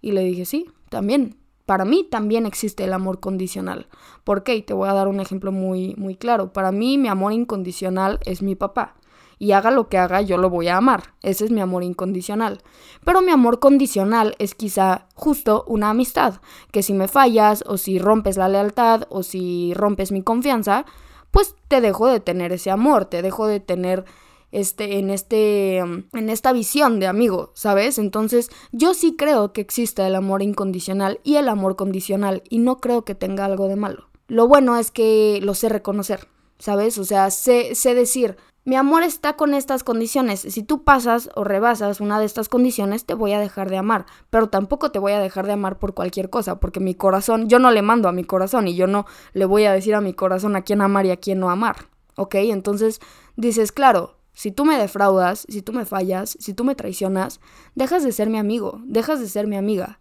Y 0.00 0.12
le 0.12 0.22
dije, 0.24 0.44
sí, 0.44 0.66
también. 0.90 1.38
Para 1.64 1.84
mí 1.84 2.06
también 2.10 2.44
existe 2.44 2.84
el 2.84 2.92
amor 2.92 3.20
condicional. 3.20 3.86
¿Por 4.24 4.42
qué? 4.42 4.56
Y 4.56 4.62
te 4.62 4.74
voy 4.74 4.88
a 4.88 4.92
dar 4.92 5.08
un 5.08 5.20
ejemplo 5.20 5.50
muy, 5.50 5.94
muy 5.96 6.16
claro. 6.16 6.52
Para 6.52 6.72
mí 6.72 6.98
mi 6.98 7.08
amor 7.08 7.32
incondicional 7.32 8.18
es 8.26 8.42
mi 8.42 8.54
papá. 8.54 8.96
Y 9.44 9.52
haga 9.52 9.70
lo 9.70 9.90
que 9.90 9.98
haga, 9.98 10.22
yo 10.22 10.38
lo 10.38 10.48
voy 10.48 10.68
a 10.68 10.78
amar. 10.78 11.12
Ese 11.20 11.44
es 11.44 11.50
mi 11.50 11.60
amor 11.60 11.82
incondicional. 11.82 12.62
Pero 13.04 13.20
mi 13.20 13.30
amor 13.30 13.58
condicional 13.58 14.36
es 14.38 14.54
quizá 14.54 15.06
justo 15.14 15.66
una 15.66 15.90
amistad. 15.90 16.40
Que 16.72 16.82
si 16.82 16.94
me 16.94 17.08
fallas, 17.08 17.62
o 17.66 17.76
si 17.76 17.98
rompes 17.98 18.38
la 18.38 18.48
lealtad, 18.48 19.02
o 19.10 19.22
si 19.22 19.74
rompes 19.74 20.12
mi 20.12 20.22
confianza, 20.22 20.86
pues 21.30 21.56
te 21.68 21.82
dejo 21.82 22.06
de 22.06 22.20
tener 22.20 22.52
ese 22.52 22.70
amor, 22.70 23.04
te 23.04 23.20
dejo 23.20 23.46
de 23.46 23.60
tener 23.60 24.06
este, 24.50 24.98
en, 24.98 25.10
este, 25.10 25.76
en 25.76 26.30
esta 26.30 26.54
visión 26.54 26.98
de 26.98 27.06
amigo, 27.06 27.52
¿sabes? 27.52 27.98
Entonces 27.98 28.48
yo 28.72 28.94
sí 28.94 29.14
creo 29.14 29.52
que 29.52 29.60
existe 29.60 30.06
el 30.06 30.14
amor 30.14 30.40
incondicional 30.40 31.20
y 31.22 31.36
el 31.36 31.50
amor 31.50 31.76
condicional 31.76 32.42
y 32.48 32.60
no 32.60 32.78
creo 32.78 33.04
que 33.04 33.14
tenga 33.14 33.44
algo 33.44 33.68
de 33.68 33.76
malo. 33.76 34.08
Lo 34.26 34.48
bueno 34.48 34.78
es 34.78 34.90
que 34.90 35.40
lo 35.42 35.52
sé 35.52 35.68
reconocer, 35.68 36.28
¿sabes? 36.58 36.96
O 36.96 37.04
sea, 37.04 37.30
sé, 37.30 37.74
sé 37.74 37.94
decir, 37.94 38.38
mi 38.66 38.76
amor 38.76 39.02
está 39.02 39.34
con 39.34 39.52
estas 39.52 39.84
condiciones. 39.84 40.40
Si 40.40 40.62
tú 40.62 40.84
pasas 40.84 41.28
o 41.34 41.44
rebasas 41.44 42.00
una 42.00 42.18
de 42.18 42.24
estas 42.24 42.48
condiciones, 42.48 43.04
te 43.04 43.12
voy 43.12 43.32
a 43.32 43.40
dejar 43.40 43.68
de 43.68 43.76
amar. 43.76 44.06
Pero 44.30 44.48
tampoco 44.48 44.90
te 44.90 44.98
voy 44.98 45.12
a 45.12 45.20
dejar 45.20 45.46
de 45.46 45.52
amar 45.52 45.78
por 45.78 45.92
cualquier 45.92 46.30
cosa, 46.30 46.60
porque 46.60 46.80
mi 46.80 46.94
corazón, 46.94 47.48
yo 47.50 47.58
no 47.58 47.70
le 47.70 47.82
mando 47.82 48.08
a 48.08 48.12
mi 48.12 48.24
corazón 48.24 48.66
y 48.66 48.74
yo 48.74 48.86
no 48.86 49.04
le 49.34 49.44
voy 49.44 49.64
a 49.64 49.72
decir 49.74 49.94
a 49.94 50.00
mi 50.00 50.14
corazón 50.14 50.56
a 50.56 50.62
quién 50.62 50.80
amar 50.80 51.04
y 51.04 51.10
a 51.10 51.18
quién 51.18 51.40
no 51.40 51.50
amar. 51.50 51.88
¿Ok? 52.16 52.36
Entonces 52.36 53.00
dices, 53.36 53.70
claro, 53.70 54.16
si 54.32 54.50
tú 54.50 54.64
me 54.64 54.78
defraudas, 54.78 55.44
si 55.48 55.60
tú 55.60 55.74
me 55.74 55.84
fallas, 55.84 56.36
si 56.40 56.54
tú 56.54 56.64
me 56.64 56.74
traicionas, 56.74 57.40
dejas 57.74 58.02
de 58.02 58.12
ser 58.12 58.30
mi 58.30 58.38
amigo, 58.38 58.80
dejas 58.84 59.20
de 59.20 59.28
ser 59.28 59.46
mi 59.46 59.56
amiga. 59.56 60.00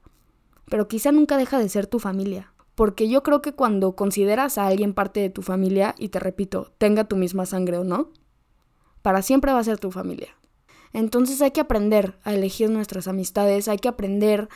Pero 0.70 0.88
quizá 0.88 1.12
nunca 1.12 1.38
deja 1.38 1.60
de 1.60 1.68
ser 1.68 1.86
tu 1.86 2.00
familia. 2.00 2.54
Porque 2.76 3.10
yo 3.10 3.24
creo 3.24 3.42
que 3.42 3.54
cuando 3.54 3.96
consideras 3.96 4.58
a 4.58 4.68
alguien 4.68 4.94
parte 4.94 5.20
de 5.20 5.30
tu 5.30 5.42
familia, 5.42 5.96
y 5.98 6.10
te 6.10 6.20
repito, 6.20 6.72
tenga 6.78 7.04
tu 7.04 7.18
misma 7.18 7.46
sangre 7.46 7.78
o 7.78 7.84
no, 7.84 8.10
para 9.04 9.22
siempre 9.22 9.54
va 9.54 9.60
a 9.60 9.64
ser 9.64 9.78
tu 9.78 9.92
familia. 9.92 10.30
Entonces 10.94 11.42
hay 11.42 11.52
que 11.52 11.62
aprender 11.62 12.16
a 12.24 12.34
elegir 12.34 12.72
nuestras 12.72 13.08
amistades, 13.08 13.68
hay 13.68 13.78
que 13.78 13.90
aprender 13.90 14.50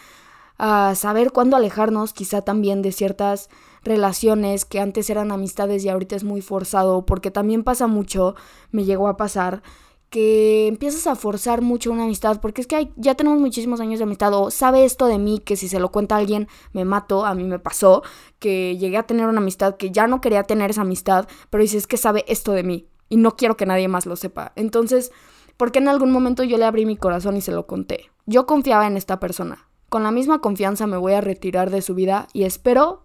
a 0.57 0.95
saber 0.95 1.31
cuándo 1.31 1.55
alejarnos 1.55 2.13
quizá 2.13 2.41
también 2.41 2.81
de 2.81 2.91
ciertas 2.91 3.49
relaciones 3.83 4.65
que 4.65 4.79
antes 4.79 5.09
eran 5.09 5.31
amistades 5.31 5.83
y 5.83 5.89
ahorita 5.89 6.15
es 6.15 6.23
muy 6.23 6.41
forzado, 6.41 7.05
porque 7.05 7.29
también 7.29 7.63
pasa 7.63 7.87
mucho, 7.87 8.35
me 8.71 8.85
llegó 8.85 9.07
a 9.07 9.17
pasar, 9.17 9.61
que 10.09 10.67
empiezas 10.67 11.05
a 11.05 11.15
forzar 11.15 11.61
mucho 11.61 11.91
una 11.91 12.05
amistad, 12.05 12.39
porque 12.39 12.61
es 12.61 12.67
que 12.67 12.91
ya 12.95 13.15
tenemos 13.15 13.39
muchísimos 13.39 13.81
años 13.81 13.99
de 13.99 14.03
amistad, 14.03 14.33
o 14.33 14.49
sabe 14.51 14.85
esto 14.85 15.05
de 15.05 15.19
mí, 15.19 15.39
que 15.39 15.57
si 15.57 15.67
se 15.67 15.79
lo 15.79 15.91
cuenta 15.91 16.15
alguien 16.15 16.47
me 16.73 16.85
mato, 16.85 17.25
a 17.25 17.35
mí 17.35 17.43
me 17.43 17.59
pasó, 17.59 18.03
que 18.39 18.77
llegué 18.77 18.97
a 18.97 19.03
tener 19.03 19.27
una 19.27 19.39
amistad 19.39 19.75
que 19.75 19.91
ya 19.91 20.07
no 20.07 20.21
quería 20.21 20.43
tener 20.43 20.71
esa 20.71 20.81
amistad, 20.81 21.27
pero 21.49 21.61
dices 21.61 21.87
que 21.87 21.97
sabe 21.97 22.25
esto 22.27 22.53
de 22.53 22.63
mí, 22.63 22.87
y 23.09 23.17
no 23.17 23.35
quiero 23.35 23.57
que 23.57 23.65
nadie 23.65 23.87
más 23.87 24.05
lo 24.05 24.15
sepa. 24.15 24.53
Entonces, 24.55 25.11
porque 25.57 25.79
en 25.79 25.87
algún 25.87 26.11
momento 26.11 26.43
yo 26.43 26.57
le 26.57 26.65
abrí 26.65 26.85
mi 26.85 26.97
corazón 26.97 27.37
y 27.37 27.41
se 27.41 27.51
lo 27.51 27.67
conté? 27.67 28.11
Yo 28.25 28.45
confiaba 28.45 28.87
en 28.87 28.97
esta 28.97 29.19
persona. 29.19 29.67
Con 29.89 30.03
la 30.03 30.11
misma 30.11 30.39
confianza 30.39 30.85
me 30.85 30.97
voy 30.97 31.13
a 31.13 31.21
retirar 31.21 31.69
de 31.69 31.81
su 31.81 31.95
vida 31.95 32.27
y 32.33 32.43
espero 32.43 33.03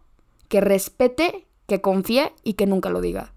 que 0.49 0.61
respete, 0.61 1.47
que 1.67 1.81
confíe 1.81 2.33
y 2.43 2.55
que 2.55 2.67
nunca 2.67 2.91
lo 2.91 3.01
diga. 3.01 3.33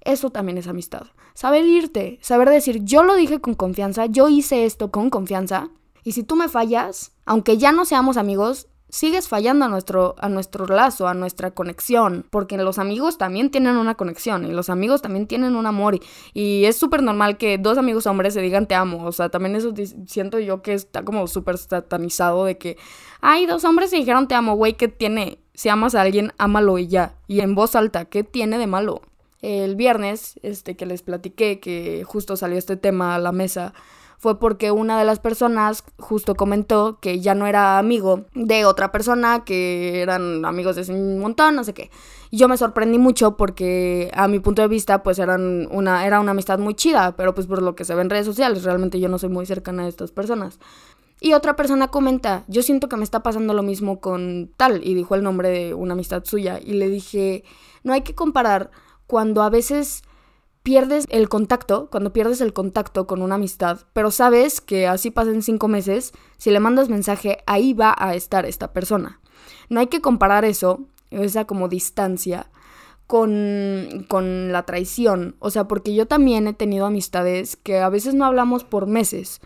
Eso 0.00 0.30
también 0.30 0.58
es 0.58 0.68
amistad. 0.68 1.06
Saber 1.34 1.64
irte, 1.64 2.18
saber 2.22 2.48
decir, 2.48 2.84
yo 2.84 3.02
lo 3.02 3.14
dije 3.16 3.40
con 3.40 3.54
confianza, 3.54 4.06
yo 4.06 4.28
hice 4.28 4.64
esto 4.64 4.90
con 4.90 5.10
confianza, 5.10 5.70
y 6.04 6.12
si 6.12 6.22
tú 6.22 6.36
me 6.36 6.48
fallas, 6.48 7.12
aunque 7.24 7.56
ya 7.56 7.72
no 7.72 7.86
seamos 7.86 8.18
amigos, 8.18 8.68
sigues 8.94 9.28
fallando 9.28 9.64
a 9.64 9.68
nuestro, 9.68 10.14
a 10.18 10.28
nuestro 10.28 10.66
lazo, 10.66 11.08
a 11.08 11.14
nuestra 11.14 11.50
conexión, 11.50 12.24
porque 12.30 12.56
los 12.56 12.78
amigos 12.78 13.18
también 13.18 13.50
tienen 13.50 13.76
una 13.76 13.96
conexión 13.96 14.44
y 14.44 14.52
los 14.52 14.70
amigos 14.70 15.02
también 15.02 15.26
tienen 15.26 15.56
un 15.56 15.66
amor 15.66 15.96
y, 15.96 16.02
y 16.32 16.64
es 16.66 16.76
súper 16.76 17.02
normal 17.02 17.36
que 17.36 17.58
dos 17.58 17.76
amigos 17.76 18.06
hombres 18.06 18.34
se 18.34 18.40
digan 18.40 18.66
te 18.66 18.74
amo, 18.74 19.04
o 19.04 19.12
sea, 19.12 19.28
también 19.28 19.56
eso 19.56 19.72
siento 20.06 20.38
yo 20.38 20.62
que 20.62 20.74
está 20.74 21.04
como 21.04 21.26
súper 21.26 21.58
satanizado 21.58 22.44
de 22.44 22.56
que, 22.56 22.76
ay, 23.20 23.46
dos 23.46 23.64
hombres 23.64 23.90
se 23.90 23.96
dijeron 23.96 24.28
te 24.28 24.36
amo, 24.36 24.54
güey, 24.54 24.74
¿qué 24.74 24.88
tiene? 24.88 25.38
si 25.54 25.68
amas 25.68 25.94
a 25.94 26.02
alguien, 26.02 26.32
ámalo 26.36 26.78
y 26.78 26.88
ya. 26.88 27.14
Y 27.26 27.40
en 27.40 27.54
voz 27.54 27.74
alta, 27.76 28.04
¿qué 28.04 28.24
tiene 28.24 28.58
de 28.58 28.66
malo? 28.66 29.02
El 29.40 29.76
viernes, 29.76 30.38
este 30.42 30.76
que 30.76 30.86
les 30.86 31.02
platiqué, 31.02 31.60
que 31.60 32.02
justo 32.04 32.36
salió 32.36 32.58
este 32.58 32.76
tema 32.76 33.14
a 33.14 33.18
la 33.18 33.32
mesa, 33.32 33.72
fue 34.24 34.40
porque 34.40 34.70
una 34.70 34.98
de 34.98 35.04
las 35.04 35.18
personas 35.18 35.84
justo 35.98 36.34
comentó 36.34 36.98
que 36.98 37.20
ya 37.20 37.34
no 37.34 37.46
era 37.46 37.76
amigo 37.76 38.24
de 38.34 38.64
otra 38.64 38.90
persona, 38.90 39.44
que 39.44 40.00
eran 40.00 40.46
amigos 40.46 40.76
de 40.76 40.90
un 40.90 41.18
montón, 41.18 41.54
no 41.56 41.62
sé 41.62 41.74
qué. 41.74 41.90
Yo 42.32 42.48
me 42.48 42.56
sorprendí 42.56 42.96
mucho 42.96 43.36
porque 43.36 44.10
a 44.14 44.26
mi 44.26 44.40
punto 44.40 44.62
de 44.62 44.68
vista 44.68 45.02
pues 45.02 45.18
eran 45.18 45.68
una, 45.70 46.06
era 46.06 46.20
una 46.20 46.30
amistad 46.30 46.58
muy 46.58 46.72
chida, 46.72 47.14
pero 47.18 47.34
pues 47.34 47.46
por 47.46 47.60
lo 47.60 47.74
que 47.74 47.84
se 47.84 47.94
ve 47.94 48.00
en 48.00 48.08
redes 48.08 48.24
sociales, 48.24 48.64
realmente 48.64 48.98
yo 48.98 49.10
no 49.10 49.18
soy 49.18 49.28
muy 49.28 49.44
cercana 49.44 49.82
a 49.82 49.88
estas 49.88 50.10
personas. 50.10 50.58
Y 51.20 51.34
otra 51.34 51.54
persona 51.54 51.88
comenta, 51.88 52.44
yo 52.48 52.62
siento 52.62 52.88
que 52.88 52.96
me 52.96 53.04
está 53.04 53.22
pasando 53.22 53.52
lo 53.52 53.62
mismo 53.62 54.00
con 54.00 54.50
tal, 54.56 54.80
y 54.82 54.94
dijo 54.94 55.14
el 55.16 55.22
nombre 55.22 55.50
de 55.50 55.74
una 55.74 55.92
amistad 55.92 56.24
suya, 56.24 56.60
y 56.64 56.72
le 56.72 56.88
dije, 56.88 57.44
no 57.82 57.92
hay 57.92 58.00
que 58.00 58.14
comparar 58.14 58.70
cuando 59.06 59.42
a 59.42 59.50
veces 59.50 60.02
pierdes 60.64 61.06
el 61.10 61.28
contacto, 61.28 61.88
cuando 61.90 62.12
pierdes 62.12 62.40
el 62.40 62.54
contacto 62.54 63.06
con 63.06 63.20
una 63.22 63.36
amistad, 63.36 63.80
pero 63.92 64.10
sabes 64.10 64.62
que 64.62 64.88
así 64.88 65.10
pasen 65.10 65.42
cinco 65.42 65.68
meses, 65.68 66.12
si 66.38 66.50
le 66.50 66.58
mandas 66.58 66.88
mensaje, 66.88 67.38
ahí 67.46 67.74
va 67.74 67.94
a 67.96 68.14
estar 68.14 68.46
esta 68.46 68.72
persona. 68.72 69.20
No 69.68 69.80
hay 69.80 69.88
que 69.88 70.00
comparar 70.00 70.46
eso, 70.46 70.80
esa 71.10 71.44
como 71.44 71.68
distancia, 71.68 72.50
con, 73.06 74.06
con 74.08 74.52
la 74.52 74.64
traición. 74.64 75.36
O 75.38 75.50
sea, 75.50 75.68
porque 75.68 75.94
yo 75.94 76.06
también 76.06 76.48
he 76.48 76.54
tenido 76.54 76.86
amistades 76.86 77.56
que 77.56 77.80
a 77.80 77.90
veces 77.90 78.14
no 78.14 78.24
hablamos 78.24 78.64
por 78.64 78.86
meses 78.86 79.42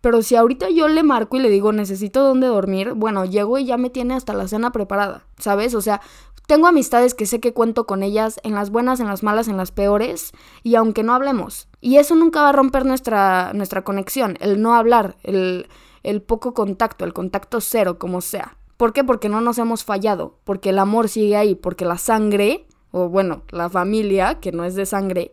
pero 0.00 0.22
si 0.22 0.34
ahorita 0.34 0.70
yo 0.70 0.88
le 0.88 1.02
marco 1.02 1.36
y 1.36 1.40
le 1.40 1.50
digo 1.50 1.72
necesito 1.72 2.22
dónde 2.22 2.46
dormir, 2.46 2.94
bueno, 2.94 3.24
llego 3.26 3.58
y 3.58 3.66
ya 3.66 3.76
me 3.76 3.90
tiene 3.90 4.14
hasta 4.14 4.32
la 4.32 4.48
cena 4.48 4.72
preparada, 4.72 5.26
¿sabes? 5.38 5.74
O 5.74 5.82
sea, 5.82 6.00
tengo 6.50 6.66
amistades 6.66 7.14
que 7.14 7.26
sé 7.26 7.38
que 7.38 7.52
cuento 7.52 7.86
con 7.86 8.02
ellas 8.02 8.40
en 8.42 8.56
las 8.56 8.70
buenas, 8.70 8.98
en 8.98 9.06
las 9.06 9.22
malas, 9.22 9.46
en 9.46 9.56
las 9.56 9.70
peores, 9.70 10.32
y 10.64 10.74
aunque 10.74 11.04
no 11.04 11.14
hablemos, 11.14 11.68
Y 11.80 11.98
eso 11.98 12.16
nunca 12.16 12.42
va 12.42 12.48
a 12.48 12.52
romper 12.52 12.84
nuestra, 12.84 13.52
nuestra 13.54 13.84
conexión, 13.84 14.36
el 14.40 14.60
no 14.60 14.74
hablar, 14.74 15.14
el, 15.22 15.68
el 16.02 16.22
poco 16.22 16.52
contacto, 16.52 17.04
el 17.04 17.12
contacto 17.12 17.60
cero, 17.60 18.00
como 18.00 18.20
sea. 18.20 18.56
¿Por 18.76 18.92
qué? 18.92 19.04
Porque 19.04 19.28
no 19.28 19.40
nos 19.40 19.58
hemos 19.58 19.84
fallado, 19.84 20.40
porque 20.42 20.70
el 20.70 20.80
amor 20.80 21.08
sigue 21.08 21.36
ahí, 21.36 21.54
porque 21.54 21.84
la 21.84 21.98
sangre, 21.98 22.66
o 22.90 23.08
bueno, 23.08 23.42
la 23.50 23.70
familia, 23.70 24.40
que 24.40 24.50
no 24.50 24.64
es 24.64 24.74
de 24.74 24.86
sangre, 24.86 25.30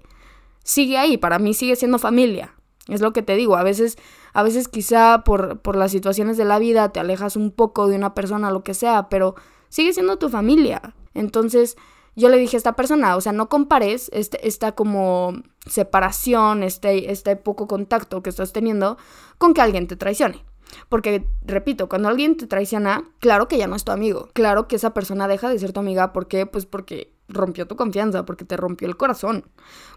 sigue 0.64 1.00
ahí, 1.00 1.18
para 1.18 1.40
mí 1.40 1.56
sigue 1.56 1.76
siendo 1.76 1.98
familia. 1.98 2.54
Es 2.88 3.02
lo 3.02 3.12
que 3.12 3.24
te 3.24 3.36
digo, 3.36 3.56
a 3.56 3.64
veces, 3.64 3.98
a 4.34 4.44
veces 4.44 4.68
quizá 4.68 5.24
por, 5.24 5.62
por 5.62 5.78
las 5.78 5.90
situaciones 5.90 6.38
de 6.38 6.46
la 6.46 6.60
vida 6.60 6.90
te 6.90 7.00
alejas 7.00 7.36
un 7.36 7.50
poco 7.50 7.88
de 7.88 7.96
una 7.96 8.14
persona, 8.14 8.52
lo 8.52 8.64
que 8.64 8.76
sea, 8.76 9.10
pero 9.10 9.34
sigue 9.70 9.94
siendo 9.94 10.18
tu 10.18 10.30
familia. 10.30 10.94
Entonces, 11.18 11.78
yo 12.16 12.30
le 12.30 12.38
dije 12.38 12.58
a 12.58 12.60
esta 12.60 12.76
persona, 12.76 13.16
o 13.16 13.22
sea, 13.22 13.32
no 13.32 13.50
compares 13.50 14.10
este, 14.14 14.48
esta 14.48 14.74
como 14.74 15.34
separación, 15.68 16.64
este, 16.64 17.12
este 17.12 17.36
poco 17.36 17.68
contacto 17.68 18.24
que 18.24 18.30
estás 18.30 18.54
teniendo 18.54 18.98
con 19.38 19.54
que 19.54 19.62
alguien 19.62 19.88
te 19.88 19.96
traicione. 19.96 20.44
Porque, 20.90 21.28
repito, 21.46 21.88
cuando 21.90 22.10
alguien 22.10 22.36
te 22.36 22.48
traiciona, 22.48 23.04
claro 23.20 23.48
que 23.48 23.58
ya 23.58 23.68
no 23.68 23.76
es 23.76 23.84
tu 23.84 23.92
amigo. 23.92 24.30
Claro 24.34 24.68
que 24.68 24.76
esa 24.76 24.94
persona 24.94 25.28
deja 25.28 25.50
de 25.50 25.60
ser 25.60 25.74
tu 25.74 25.80
amiga. 25.80 26.14
¿Por 26.14 26.28
qué? 26.28 26.46
Pues 26.46 26.66
porque 26.66 27.14
rompió 27.30 27.68
tu 27.68 27.76
confianza, 27.76 28.26
porque 28.26 28.46
te 28.46 28.58
rompió 28.58 28.88
el 28.88 28.98
corazón. 28.98 29.46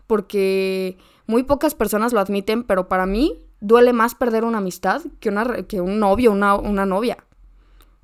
Porque 0.07 0.99
muy 1.27 1.43
pocas 1.43 1.75
personas 1.75 2.13
lo 2.13 2.21
admiten, 2.21 2.65
pero 2.65 2.89
para 2.89 3.07
mí 3.07 3.39
duele 3.61 3.93
más 3.93 4.15
perder 4.15 4.45
una 4.45 4.59
amistad 4.59 5.03
que, 5.21 5.29
una, 5.29 5.63
que 5.65 5.81
un 5.81 5.99
novio, 5.99 6.33
una, 6.33 6.55
una 6.55 6.87
novia. 6.87 7.25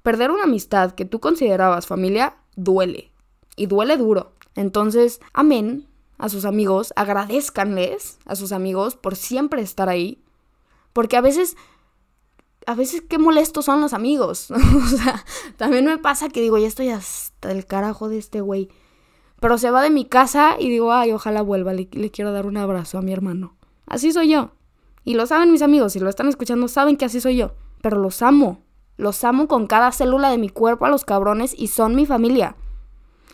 Perder 0.07 0.31
una 0.31 0.45
amistad 0.45 0.93
que 0.93 1.05
tú 1.05 1.19
considerabas 1.19 1.89
familia 1.89 2.37
duele. 2.55 3.11
Y 3.57 3.67
duele 3.67 3.97
duro. 3.97 4.35
Entonces, 4.55 5.21
amén 5.33 5.89
a 6.17 6.29
sus 6.29 6.45
amigos, 6.45 6.93
agradezcanles 6.95 8.21
a 8.25 8.37
sus 8.37 8.53
amigos 8.53 8.95
por 8.95 9.17
siempre 9.17 9.63
estar 9.63 9.89
ahí. 9.89 10.23
Porque 10.93 11.17
a 11.17 11.21
veces 11.21 11.57
a 12.69 12.77
veces 12.77 13.03
qué 13.09 13.19
molestos 13.19 13.65
son 13.65 13.81
los 13.81 13.95
amigos. 13.95 14.49
o 14.53 14.87
sea, 14.87 15.25
también 15.57 15.85
me 15.85 15.99
pasa 15.99 16.29
que 16.29 16.41
digo, 16.41 16.57
ya 16.57 16.69
estoy 16.69 16.91
hasta 16.91 17.51
el 17.51 17.67
carajo 17.67 18.09
de 18.09 18.19
este 18.19 18.41
güey. 18.41 18.69
Pero 19.41 19.59
se 19.59 19.73
va 19.73 19.83
de 19.83 19.91
mi 19.91 20.05
casa 20.05 20.55
y 20.57 20.71
digo, 20.71 20.93
ay, 20.93 21.11
ojalá 21.11 21.43
vuelva, 21.43 21.73
le, 21.73 21.89
le, 21.91 22.11
quiero 22.13 22.31
dar 22.31 22.47
un 22.47 22.59
abrazo 22.59 22.99
a 22.99 23.03
mi 23.03 23.13
hermano. 23.13 23.57
Así 23.87 24.13
soy 24.13 24.29
yo. 24.29 24.53
Y 25.03 25.15
lo 25.15 25.27
saben 25.27 25.51
mis 25.51 25.63
amigos, 25.63 25.95
si 25.95 25.99
lo 25.99 26.09
están 26.09 26.29
escuchando, 26.29 26.69
saben 26.69 26.97
que 26.97 27.07
así 27.07 27.21
soy 27.21 27.39
yo. 27.39 27.55
Pero 27.83 27.99
los 27.99 28.23
amo. 28.23 28.66
Los 28.97 29.25
amo 29.25 29.47
con 29.49 29.67
cada 29.67 29.93
célula 29.93 30.31
de 30.31 30.39
mi 30.39 30.49
cuerpo 30.49 30.87
a 30.87 30.91
los 30.91 31.05
cabrones 31.05 31.55
y 31.57 31.69
son 31.69 31.95
mi 31.95 32.07
familia. 32.07 32.57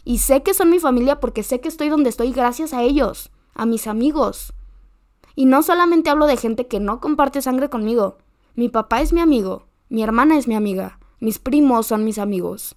Y 0.04 0.18
sé 0.18 0.42
que 0.42 0.54
son 0.54 0.70
mi 0.70 0.80
familia 0.80 1.20
porque 1.20 1.42
sé 1.42 1.60
que 1.60 1.68
estoy 1.68 1.88
donde 1.88 2.10
estoy 2.10 2.32
gracias 2.32 2.72
a 2.72 2.82
ellos, 2.82 3.30
a 3.54 3.66
mis 3.66 3.86
amigos. 3.86 4.52
Y 5.36 5.46
no 5.46 5.62
solamente 5.62 6.10
hablo 6.10 6.26
de 6.26 6.36
gente 6.36 6.66
que 6.66 6.80
no 6.80 7.00
comparte 7.00 7.40
sangre 7.40 7.70
conmigo, 7.70 8.18
mi 8.54 8.68
papá 8.68 9.00
es 9.00 9.12
mi 9.12 9.20
amigo, 9.20 9.66
mi 9.88 10.02
hermana 10.02 10.36
es 10.36 10.46
mi 10.46 10.54
amiga, 10.54 10.98
mis 11.20 11.38
primos 11.38 11.86
son 11.86 12.04
mis 12.04 12.18
amigos, 12.18 12.76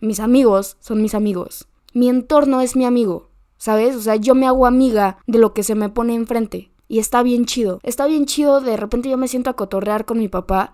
mis 0.00 0.20
amigos 0.20 0.76
son 0.80 1.00
mis 1.00 1.14
amigos, 1.14 1.68
mi 1.94 2.08
entorno 2.08 2.60
es 2.60 2.76
mi 2.76 2.84
amigo, 2.84 3.30
¿sabes? 3.56 3.96
O 3.96 4.00
sea, 4.00 4.16
yo 4.16 4.34
me 4.34 4.46
hago 4.46 4.66
amiga 4.66 5.18
de 5.26 5.38
lo 5.38 5.54
que 5.54 5.62
se 5.62 5.74
me 5.74 5.88
pone 5.88 6.14
enfrente. 6.14 6.70
Y 6.90 7.00
está 7.00 7.22
bien 7.22 7.44
chido. 7.44 7.80
Está 7.82 8.06
bien 8.06 8.24
chido, 8.24 8.62
de 8.62 8.76
repente 8.78 9.10
yo 9.10 9.18
me 9.18 9.28
siento 9.28 9.50
a 9.50 9.56
cotorrear 9.56 10.06
con 10.06 10.18
mi 10.18 10.28
papá 10.28 10.72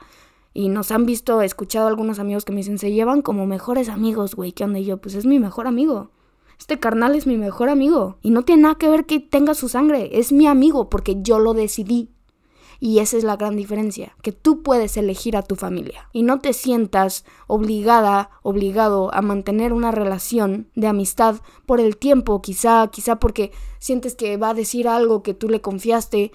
y 0.55 0.69
nos 0.69 0.93
han 0.93 1.05
visto, 1.05 1.43
escuchado 1.43 1.89
algunos 1.89 2.21
amigos 2.21 2.45
que 2.45 2.53
me 2.53 2.59
dicen, 2.59 2.79
se 2.79 2.93
llevan 2.93 3.23
como 3.23 3.45
mejores 3.45 3.89
amigos, 3.89 4.37
güey, 4.37 4.53
¿qué 4.53 4.63
onda? 4.63 4.79
Y 4.79 4.85
yo, 4.85 4.99
pues 4.99 5.17
es 5.17 5.27
mi 5.27 5.41
mejor 5.41 5.67
amigo. 5.67 6.13
Este 6.61 6.79
carnal 6.79 7.17
es 7.17 7.27
mi 7.27 7.37
mejor 7.37 7.69
amigo. 7.69 8.19
Y 8.23 8.31
no 8.31 8.43
tiene 8.43 8.63
nada 8.63 8.77
que 8.77 8.89
ver 8.89 9.05
que 9.05 9.19
tenga 9.19 9.55
su 9.55 9.69
sangre. 9.69 10.11
Es 10.19 10.31
mi 10.31 10.47
amigo 10.47 10.89
porque 10.89 11.17
yo 11.21 11.41
lo 11.41 11.55
decidí. 11.55 12.11
Y 12.79 13.01
esa 13.01 13.17
es 13.17 13.25
la 13.25 13.37
gran 13.37 13.57
diferencia, 13.57 14.17
que 14.23 14.33
tú 14.33 14.63
puedes 14.63 14.97
elegir 14.97 15.37
a 15.37 15.43
tu 15.43 15.57
familia 15.57 16.09
y 16.13 16.23
no 16.23 16.41
te 16.41 16.53
sientas 16.53 17.25
obligada, 17.47 18.31
obligado 18.43 19.15
a 19.15 19.23
mantener 19.23 19.73
una 19.73 19.91
relación 19.91 20.69
de 20.75 20.89
amistad 20.89 21.37
por 21.67 21.81
el 21.81 21.97
tiempo, 21.97 22.43
quizá, 22.43 22.89
quizá 22.89 23.19
porque 23.19 23.53
sientes 23.79 24.15
que 24.15 24.37
va 24.37 24.51
a 24.51 24.55
decir 24.55 24.87
algo 24.87 25.23
que 25.23 25.35
tú 25.35 25.49
le 25.49 25.63
confiaste. 25.63 26.33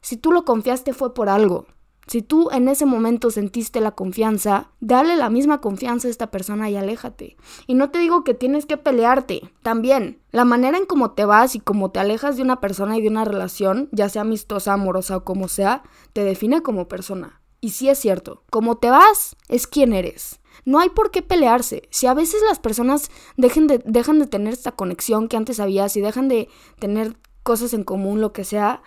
Si 0.00 0.16
tú 0.16 0.32
lo 0.32 0.44
confiaste 0.44 0.94
fue 0.94 1.12
por 1.12 1.28
algo. 1.28 1.66
Si 2.10 2.22
tú 2.22 2.50
en 2.50 2.66
ese 2.66 2.86
momento 2.86 3.30
sentiste 3.30 3.80
la 3.80 3.92
confianza, 3.92 4.72
dale 4.80 5.14
la 5.14 5.30
misma 5.30 5.60
confianza 5.60 6.08
a 6.08 6.10
esta 6.10 6.32
persona 6.32 6.68
y 6.68 6.74
aléjate. 6.74 7.36
Y 7.68 7.74
no 7.74 7.92
te 7.92 8.00
digo 8.00 8.24
que 8.24 8.34
tienes 8.34 8.66
que 8.66 8.76
pelearte. 8.76 9.42
También, 9.62 10.20
la 10.32 10.44
manera 10.44 10.76
en 10.76 10.86
cómo 10.86 11.12
te 11.12 11.24
vas 11.24 11.54
y 11.54 11.60
cómo 11.60 11.92
te 11.92 12.00
alejas 12.00 12.36
de 12.36 12.42
una 12.42 12.58
persona 12.58 12.98
y 12.98 13.00
de 13.00 13.06
una 13.06 13.24
relación, 13.24 13.88
ya 13.92 14.08
sea 14.08 14.22
amistosa, 14.22 14.72
amorosa 14.72 15.18
o 15.18 15.24
como 15.24 15.46
sea, 15.46 15.84
te 16.12 16.24
define 16.24 16.62
como 16.62 16.88
persona. 16.88 17.40
Y 17.60 17.70
sí 17.70 17.88
es 17.88 18.00
cierto, 18.00 18.42
como 18.50 18.78
te 18.78 18.90
vas 18.90 19.36
es 19.46 19.68
quien 19.68 19.92
eres. 19.92 20.40
No 20.64 20.80
hay 20.80 20.88
por 20.88 21.12
qué 21.12 21.22
pelearse. 21.22 21.82
Si 21.90 22.08
a 22.08 22.14
veces 22.14 22.42
las 22.48 22.58
personas 22.58 23.08
dejan 23.36 23.68
de 23.68 24.26
tener 24.26 24.52
esta 24.52 24.72
conexión 24.72 25.28
que 25.28 25.36
antes 25.36 25.60
había, 25.60 25.88
si 25.88 26.00
dejan 26.00 26.26
de 26.26 26.48
tener 26.80 27.14
cosas 27.44 27.72
en 27.72 27.84
común, 27.84 28.20
lo 28.20 28.32
que 28.32 28.42
sea, 28.42 28.82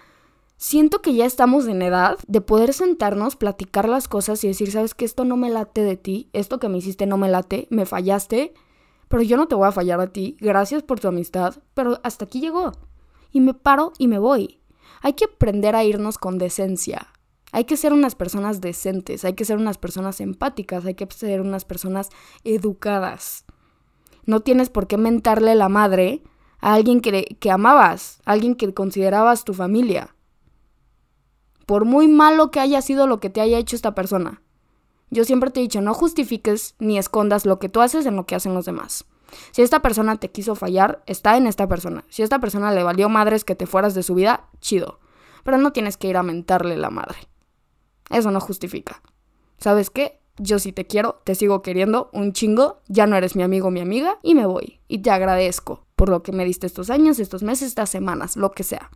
siento 0.63 1.01
que 1.01 1.13
ya 1.13 1.25
estamos 1.25 1.67
en 1.67 1.81
edad 1.81 2.17
de 2.25 2.39
poder 2.39 2.71
sentarnos, 2.71 3.35
platicar 3.35 3.89
las 3.89 4.07
cosas 4.07 4.41
y 4.45 4.47
decir, 4.47 4.71
sabes 4.71 4.95
que 4.95 5.03
esto 5.03 5.25
no 5.25 5.35
me 5.35 5.49
late 5.49 5.81
de 5.81 5.97
ti, 5.97 6.29
esto 6.31 6.57
que 6.57 6.69
me 6.69 6.77
hiciste 6.77 7.05
no 7.05 7.17
me 7.17 7.27
late, 7.27 7.67
me 7.69 7.85
fallaste, 7.85 8.53
pero 9.09 9.21
yo 9.23 9.35
no 9.35 9.49
te 9.49 9.55
voy 9.55 9.67
a 9.67 9.73
fallar 9.73 9.99
a 9.99 10.07
ti, 10.07 10.37
gracias 10.39 10.81
por 10.81 11.01
tu 11.01 11.09
amistad, 11.09 11.55
pero 11.73 11.99
hasta 12.03 12.23
aquí 12.23 12.39
llegó. 12.39 12.71
Y 13.33 13.41
me 13.41 13.53
paro 13.53 13.91
y 13.97 14.07
me 14.07 14.19
voy. 14.19 14.61
Hay 15.01 15.13
que 15.13 15.25
aprender 15.25 15.75
a 15.75 15.83
irnos 15.83 16.17
con 16.17 16.37
decencia. 16.37 17.07
Hay 17.51 17.65
que 17.65 17.75
ser 17.75 17.91
unas 17.91 18.15
personas 18.15 18.61
decentes, 18.61 19.25
hay 19.25 19.33
que 19.33 19.43
ser 19.43 19.57
unas 19.57 19.77
personas 19.77 20.21
empáticas, 20.21 20.85
hay 20.85 20.95
que 20.95 21.05
ser 21.11 21.41
unas 21.41 21.65
personas 21.65 22.07
educadas. 22.45 23.43
No 24.25 24.39
tienes 24.39 24.69
por 24.69 24.87
qué 24.87 24.95
mentarle 24.95 25.55
la 25.55 25.67
madre 25.67 26.23
a 26.61 26.73
alguien 26.73 27.01
que, 27.01 27.35
que 27.41 27.51
amabas, 27.51 28.21
a 28.23 28.31
alguien 28.31 28.55
que 28.55 28.73
considerabas 28.73 29.43
tu 29.43 29.53
familia 29.53 30.15
por 31.65 31.85
muy 31.85 32.07
malo 32.07 32.51
que 32.51 32.59
haya 32.59 32.81
sido 32.81 33.07
lo 33.07 33.19
que 33.19 33.29
te 33.29 33.41
haya 33.41 33.57
hecho 33.57 33.75
esta 33.75 33.95
persona. 33.95 34.41
Yo 35.09 35.25
siempre 35.25 35.51
te 35.51 35.59
he 35.59 35.63
dicho, 35.63 35.81
no 35.81 35.93
justifiques 35.93 36.75
ni 36.79 36.97
escondas 36.97 37.45
lo 37.45 37.59
que 37.59 37.69
tú 37.69 37.81
haces 37.81 38.05
en 38.05 38.15
lo 38.15 38.25
que 38.25 38.35
hacen 38.35 38.53
los 38.53 38.65
demás. 38.65 39.05
Si 39.51 39.61
esta 39.61 39.81
persona 39.81 40.17
te 40.17 40.31
quiso 40.31 40.55
fallar, 40.55 41.03
está 41.05 41.37
en 41.37 41.47
esta 41.47 41.67
persona. 41.67 42.03
Si 42.09 42.23
esta 42.23 42.39
persona 42.39 42.71
le 42.71 42.83
valió 42.83 43.09
madres 43.09 43.43
que 43.43 43.55
te 43.55 43.67
fueras 43.67 43.93
de 43.93 44.03
su 44.03 44.15
vida, 44.15 44.47
chido. 44.59 44.99
Pero 45.43 45.57
no 45.57 45.71
tienes 45.71 45.97
que 45.97 46.07
ir 46.07 46.17
a 46.17 46.23
mentarle 46.23 46.77
la 46.77 46.89
madre. 46.89 47.17
Eso 48.09 48.31
no 48.31 48.39
justifica. 48.39 49.01
¿Sabes 49.57 49.89
qué? 49.89 50.19
Yo 50.37 50.57
sí 50.57 50.71
te 50.71 50.87
quiero, 50.87 51.21
te 51.23 51.35
sigo 51.35 51.61
queriendo 51.61 52.09
un 52.11 52.33
chingo, 52.33 52.81
ya 52.87 53.05
no 53.05 53.15
eres 53.15 53.35
mi 53.35 53.43
amigo 53.43 53.67
o 53.67 53.71
mi 53.71 53.81
amiga 53.81 54.17
y 54.23 54.33
me 54.33 54.47
voy. 54.47 54.79
Y 54.87 54.99
te 54.99 55.11
agradezco 55.11 55.85
por 55.95 56.09
lo 56.09 56.23
que 56.23 56.31
me 56.31 56.43
diste 56.43 56.65
estos 56.65 56.89
años, 56.89 57.19
estos 57.19 57.43
meses, 57.43 57.67
estas 57.67 57.89
semanas, 57.89 58.35
lo 58.35 58.51
que 58.51 58.63
sea 58.63 58.89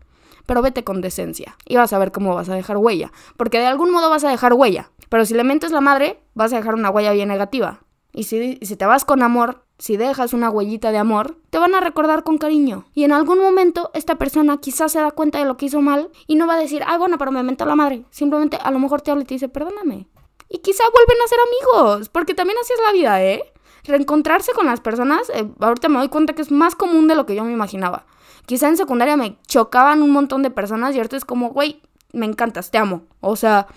pero 0.48 0.64
vete 0.64 0.84
con 0.84 1.02
decencia 1.02 1.56
y 1.68 1.76
vas 1.76 1.94
a 1.94 2.00
ver 2.00 2.12
cómo 2.12 2.34
vas 2.34 2.50
a 2.50 2.56
dejar 2.56 2.78
huella, 2.78 3.12
porque 3.38 3.60
de 3.60 3.68
algún 3.68 3.92
modo 3.92 4.10
vas 4.10 4.24
a 4.24 4.30
dejar 4.30 4.54
huella, 4.54 4.90
pero 5.10 5.24
si 5.26 5.36
le 5.36 5.44
mentes 5.44 5.72
la 5.72 5.82
madre, 5.82 6.20
vas 6.34 6.52
a 6.54 6.58
dejar 6.58 6.74
una 6.74 6.90
huella 6.90 7.12
bien 7.12 7.28
negativa. 7.28 7.82
Y 8.14 8.24
si, 8.24 8.58
si 8.64 8.76
te 8.76 8.86
vas 8.88 9.06
con 9.06 9.22
amor, 9.22 9.64
si 9.78 9.96
dejas 9.96 10.34
una 10.34 10.50
huellita 10.50 10.92
de 10.92 10.98
amor, 10.98 11.38
te 11.52 11.60
van 11.60 11.76
a 11.76 11.80
recordar 11.80 12.24
con 12.24 12.38
cariño. 12.40 12.86
Y 12.94 13.04
en 13.04 13.12
algún 13.12 13.40
momento 13.40 13.92
esta 13.94 14.16
persona 14.16 14.58
quizás 14.58 14.92
se 14.92 15.00
da 15.00 15.12
cuenta 15.12 15.38
de 15.40 15.46
lo 15.46 15.56
que 15.56 15.68
hizo 15.68 15.82
mal 15.82 16.10
y 16.26 16.36
no 16.36 16.48
va 16.48 16.56
a 16.56 16.60
decir, 16.60 16.84
ay, 16.88 16.98
bueno, 16.98 17.18
pero 17.18 17.32
me 17.32 17.44
mentó 17.44 17.66
la 17.66 17.76
madre. 17.76 18.06
Simplemente 18.10 18.58
a 18.62 18.72
lo 18.72 18.80
mejor 18.80 19.02
te 19.02 19.12
habla 19.12 19.24
y 19.24 19.28
te 19.28 19.36
dice, 19.36 19.50
perdóname. 19.50 20.08
Y 20.50 20.60
quizá 20.60 20.84
vuelven 20.92 21.18
a 21.24 21.28
ser 21.28 21.40
amigos, 21.48 22.10
porque 22.10 22.34
también 22.34 22.58
así 22.62 22.74
es 22.74 22.80
la 22.86 22.94
vida, 22.94 23.24
¿eh? 23.24 23.44
Reencontrarse 23.84 24.54
con 24.54 24.66
las 24.66 24.82
personas, 24.82 25.30
eh, 25.30 25.48
ahorita 25.60 25.90
me 25.90 26.00
doy 26.00 26.10
cuenta 26.10 26.34
que 26.34 26.42
es 26.42 26.52
más 26.52 26.76
común 26.76 27.08
de 27.08 27.16
lo 27.16 27.26
que 27.26 27.36
yo 27.36 27.44
me 27.44 27.52
imaginaba. 27.52 28.06
Quizá 28.48 28.70
en 28.70 28.78
secundaria 28.78 29.18
me 29.18 29.38
chocaban 29.46 30.02
un 30.02 30.12
montón 30.12 30.42
de 30.42 30.50
personas 30.50 30.96
y 30.96 31.00
ahorita 31.00 31.18
es 31.18 31.26
como, 31.26 31.50
güey, 31.50 31.82
me 32.14 32.26
encantas, 32.26 32.72
te 32.72 32.78
amo. 32.78 33.02
O 33.20 33.36
sea, 33.36 33.68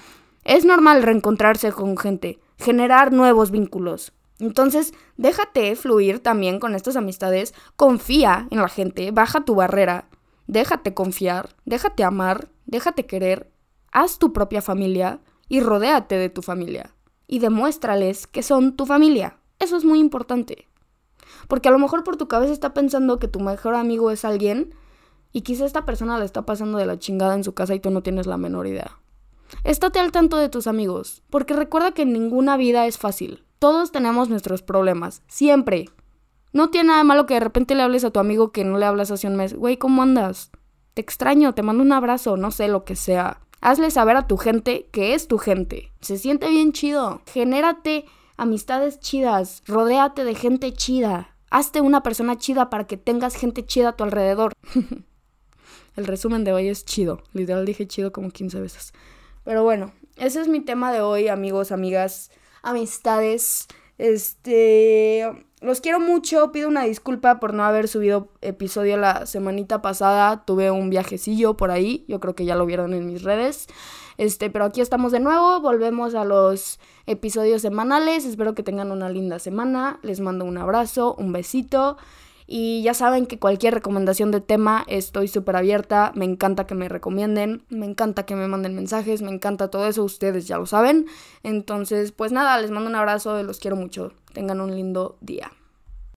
es 0.45 0.65
normal 0.65 1.03
reencontrarse 1.03 1.73
con 1.73 1.97
gente, 1.97 2.39
generar 2.57 3.13
nuevos 3.13 3.51
vínculos. 3.51 4.13
Entonces, 4.39 4.95
déjate 5.17 5.75
fluir 5.75 6.21
también 6.21 6.61
con 6.61 6.77
estas 6.77 6.95
amistades, 6.95 7.53
confía 7.75 8.47
en 8.53 8.61
la 8.61 8.69
gente, 8.69 9.11
baja 9.11 9.45
tu 9.45 9.57
barrera, 9.57 10.09
déjate 10.47 10.95
confiar, 10.95 11.49
déjate 11.65 12.05
amar, 12.05 12.49
déjate 12.65 13.07
querer, 13.07 13.51
haz 13.91 14.21
tu 14.21 14.33
propia 14.33 14.63
familia 14.63 15.19
y 15.49 15.59
rodéate 15.59 16.15
de 16.15 16.31
tu 16.31 16.43
familia. 16.43 16.95
Y 17.27 17.41
demuéstrales 17.41 18.29
que 18.29 18.45
son 18.45 18.77
tu 18.77 18.87
familia. 18.87 19.37
Eso 19.59 19.77
es 19.77 19.85
muy 19.85 19.99
importante. 19.99 20.70
Porque 21.49 21.69
a 21.69 21.73
lo 21.73 21.79
mejor 21.79 22.05
por 22.05 22.17
tu 22.17 22.29
cabeza 22.29 22.53
está 22.53 22.75
pensando 22.75 23.19
que 23.19 23.29
tu 23.29 23.41
mejor 23.41 23.75
amigo 23.75 24.11
es 24.11 24.25
alguien 24.25 24.75
y 25.33 25.43
quizá 25.43 25.65
esta 25.65 25.85
persona 25.85 26.19
le 26.19 26.25
está 26.25 26.43
pasando 26.43 26.79
de 26.79 26.87
la 26.87 26.99
chingada 26.99 27.35
en 27.35 27.45
su 27.45 27.55
casa 27.55 27.75
y 27.75 27.81
tú 27.81 27.91
no 27.91 28.03
tienes 28.03 28.27
la 28.27 28.37
menor 28.37 28.67
idea. 28.67 28.99
Estate 29.65 29.99
al 29.99 30.13
tanto 30.13 30.37
de 30.37 30.49
tus 30.49 30.67
amigos, 30.67 31.23
porque 31.31 31.55
recuerda 31.55 31.93
que 31.93 32.07
ninguna 32.07 32.57
vida 32.57 32.87
es 32.87 32.99
fácil. 32.99 33.45
Todos 33.59 33.93
tenemos 33.93 34.29
nuestros 34.29 34.63
problemas, 34.63 35.23
siempre. 35.27 35.89
No 36.53 36.71
tiene 36.71 36.89
nada 36.89 37.05
malo 37.05 37.27
que 37.27 37.35
de 37.35 37.41
repente 37.41 37.75
le 37.75 37.83
hables 37.83 38.05
a 38.05 38.11
tu 38.11 38.21
amigo 38.21 38.53
que 38.53 38.65
no 38.65 38.79
le 38.79 38.87
hablas 38.87 39.11
hace 39.11 39.27
un 39.27 39.37
mes. 39.37 39.55
Güey, 39.55 39.77
¿cómo 39.77 40.03
andas? 40.03 40.51
te 40.95 41.01
extraño, 41.01 41.55
te 41.55 41.63
mando 41.63 41.83
un 41.83 41.93
abrazo, 41.93 42.37
no 42.37 42.51
sé 42.51 42.69
lo 42.69 42.85
que 42.85 42.97
sea. 42.97 43.41
Hazle 43.61 43.91
saber 43.91 44.17
a 44.17 44.27
tu 44.27 44.37
gente 44.37 44.89
que 44.91 45.15
es 45.15 45.29
tu 45.29 45.39
gente. 45.39 45.93
Se 46.01 46.17
siente 46.17 46.49
bien 46.49 46.73
chido. 46.73 47.21
Genérate 47.27 48.07
amistades 48.41 48.99
chidas. 49.01 49.63
Rodéate 49.67 50.25
de 50.25 50.35
gente 50.35 50.73
chida. 50.73 51.37
Hazte 51.51 51.83
una 51.83 52.03
persona 52.03 52.39
chida 52.39 52.71
para 52.71 52.87
que 52.87 52.97
tengas 52.97 53.35
gente 53.35 53.67
chida 53.67 53.91
a 53.91 53.97
tu 53.97 54.03
alrededor. 54.03 54.55
El 55.97 56.07
resumen 56.07 56.43
de 56.45 56.55
hoy 56.55 56.69
es 56.69 56.87
chido. 56.87 57.23
Literal 57.35 57.67
dije 57.67 57.87
chido 57.87 58.13
como 58.13 58.31
15 58.31 58.61
veces. 58.61 58.95
Pero 59.45 59.63
bueno, 59.63 59.93
ese 60.17 60.41
es 60.41 60.49
mi 60.49 60.61
tema 60.61 60.91
de 60.91 61.03
hoy, 61.03 61.29
amigos, 61.29 61.71
amigas, 61.71 62.31
amistades. 62.63 63.69
Este, 63.99 65.31
los 65.61 65.83
quiero 65.83 66.01
mucho, 66.01 66.51
pido 66.51 66.69
una 66.69 66.85
disculpa 66.85 67.41
por 67.41 67.53
no 67.53 67.65
haber 67.65 67.89
subido 67.89 68.33
episodio 68.41 68.97
la 68.97 69.27
semanita 69.27 69.83
pasada, 69.83 70.47
tuve 70.47 70.71
un 70.71 70.89
viajecillo 70.89 71.59
por 71.59 71.71
ahí, 71.71 72.07
yo 72.09 72.21
creo 72.21 72.35
que 72.35 72.47
ya 72.47 72.57
lo 72.57 72.65
vieron 72.65 72.95
en 72.95 73.07
mis 73.07 73.23
redes. 73.23 73.67
Este, 74.21 74.51
pero 74.51 74.67
aquí 74.67 74.83
estamos 74.83 75.13
de 75.13 75.21
nuevo, 75.21 75.61
volvemos 75.61 76.15
a 76.15 76.27
los 76.27 76.79
episodios 77.07 77.63
semanales, 77.63 78.27
espero 78.27 78.55
que 78.55 78.63
tengan 78.63 78.93
una 78.93 79.09
linda 79.09 79.39
semana, 79.39 79.99
les 80.03 80.21
mando 80.21 80.45
un 80.45 80.59
abrazo, 80.59 81.15
un 81.19 81.33
besito 81.33 81.97
y 82.47 82.83
ya 82.83 82.93
saben 82.93 83.25
que 83.25 83.39
cualquier 83.39 83.73
recomendación 83.73 84.31
de 84.31 84.43
tema 84.43 84.85
estoy 84.89 85.27
súper 85.27 85.57
abierta. 85.57 86.13
Me 86.15 86.27
encanta 86.27 86.67
que 86.67 86.75
me 86.75 86.91
recomienden. 86.91 87.63
Me 87.71 87.87
encanta 87.87 88.27
que 88.27 88.35
me 88.35 88.47
manden 88.47 88.75
mensajes. 88.75 89.23
Me 89.23 89.31
encanta 89.31 89.71
todo 89.71 89.87
eso. 89.87 90.03
Ustedes 90.03 90.49
ya 90.49 90.59
lo 90.59 90.67
saben. 90.67 91.07
Entonces, 91.45 92.11
pues 92.11 92.33
nada, 92.33 92.61
les 92.61 92.73
mando 92.73 92.91
un 92.91 92.97
abrazo. 92.97 93.41
Los 93.45 93.61
quiero 93.61 93.77
mucho. 93.77 94.13
Tengan 94.35 94.61
un 94.61 94.75
lindo 94.75 95.17
día. 95.21 95.53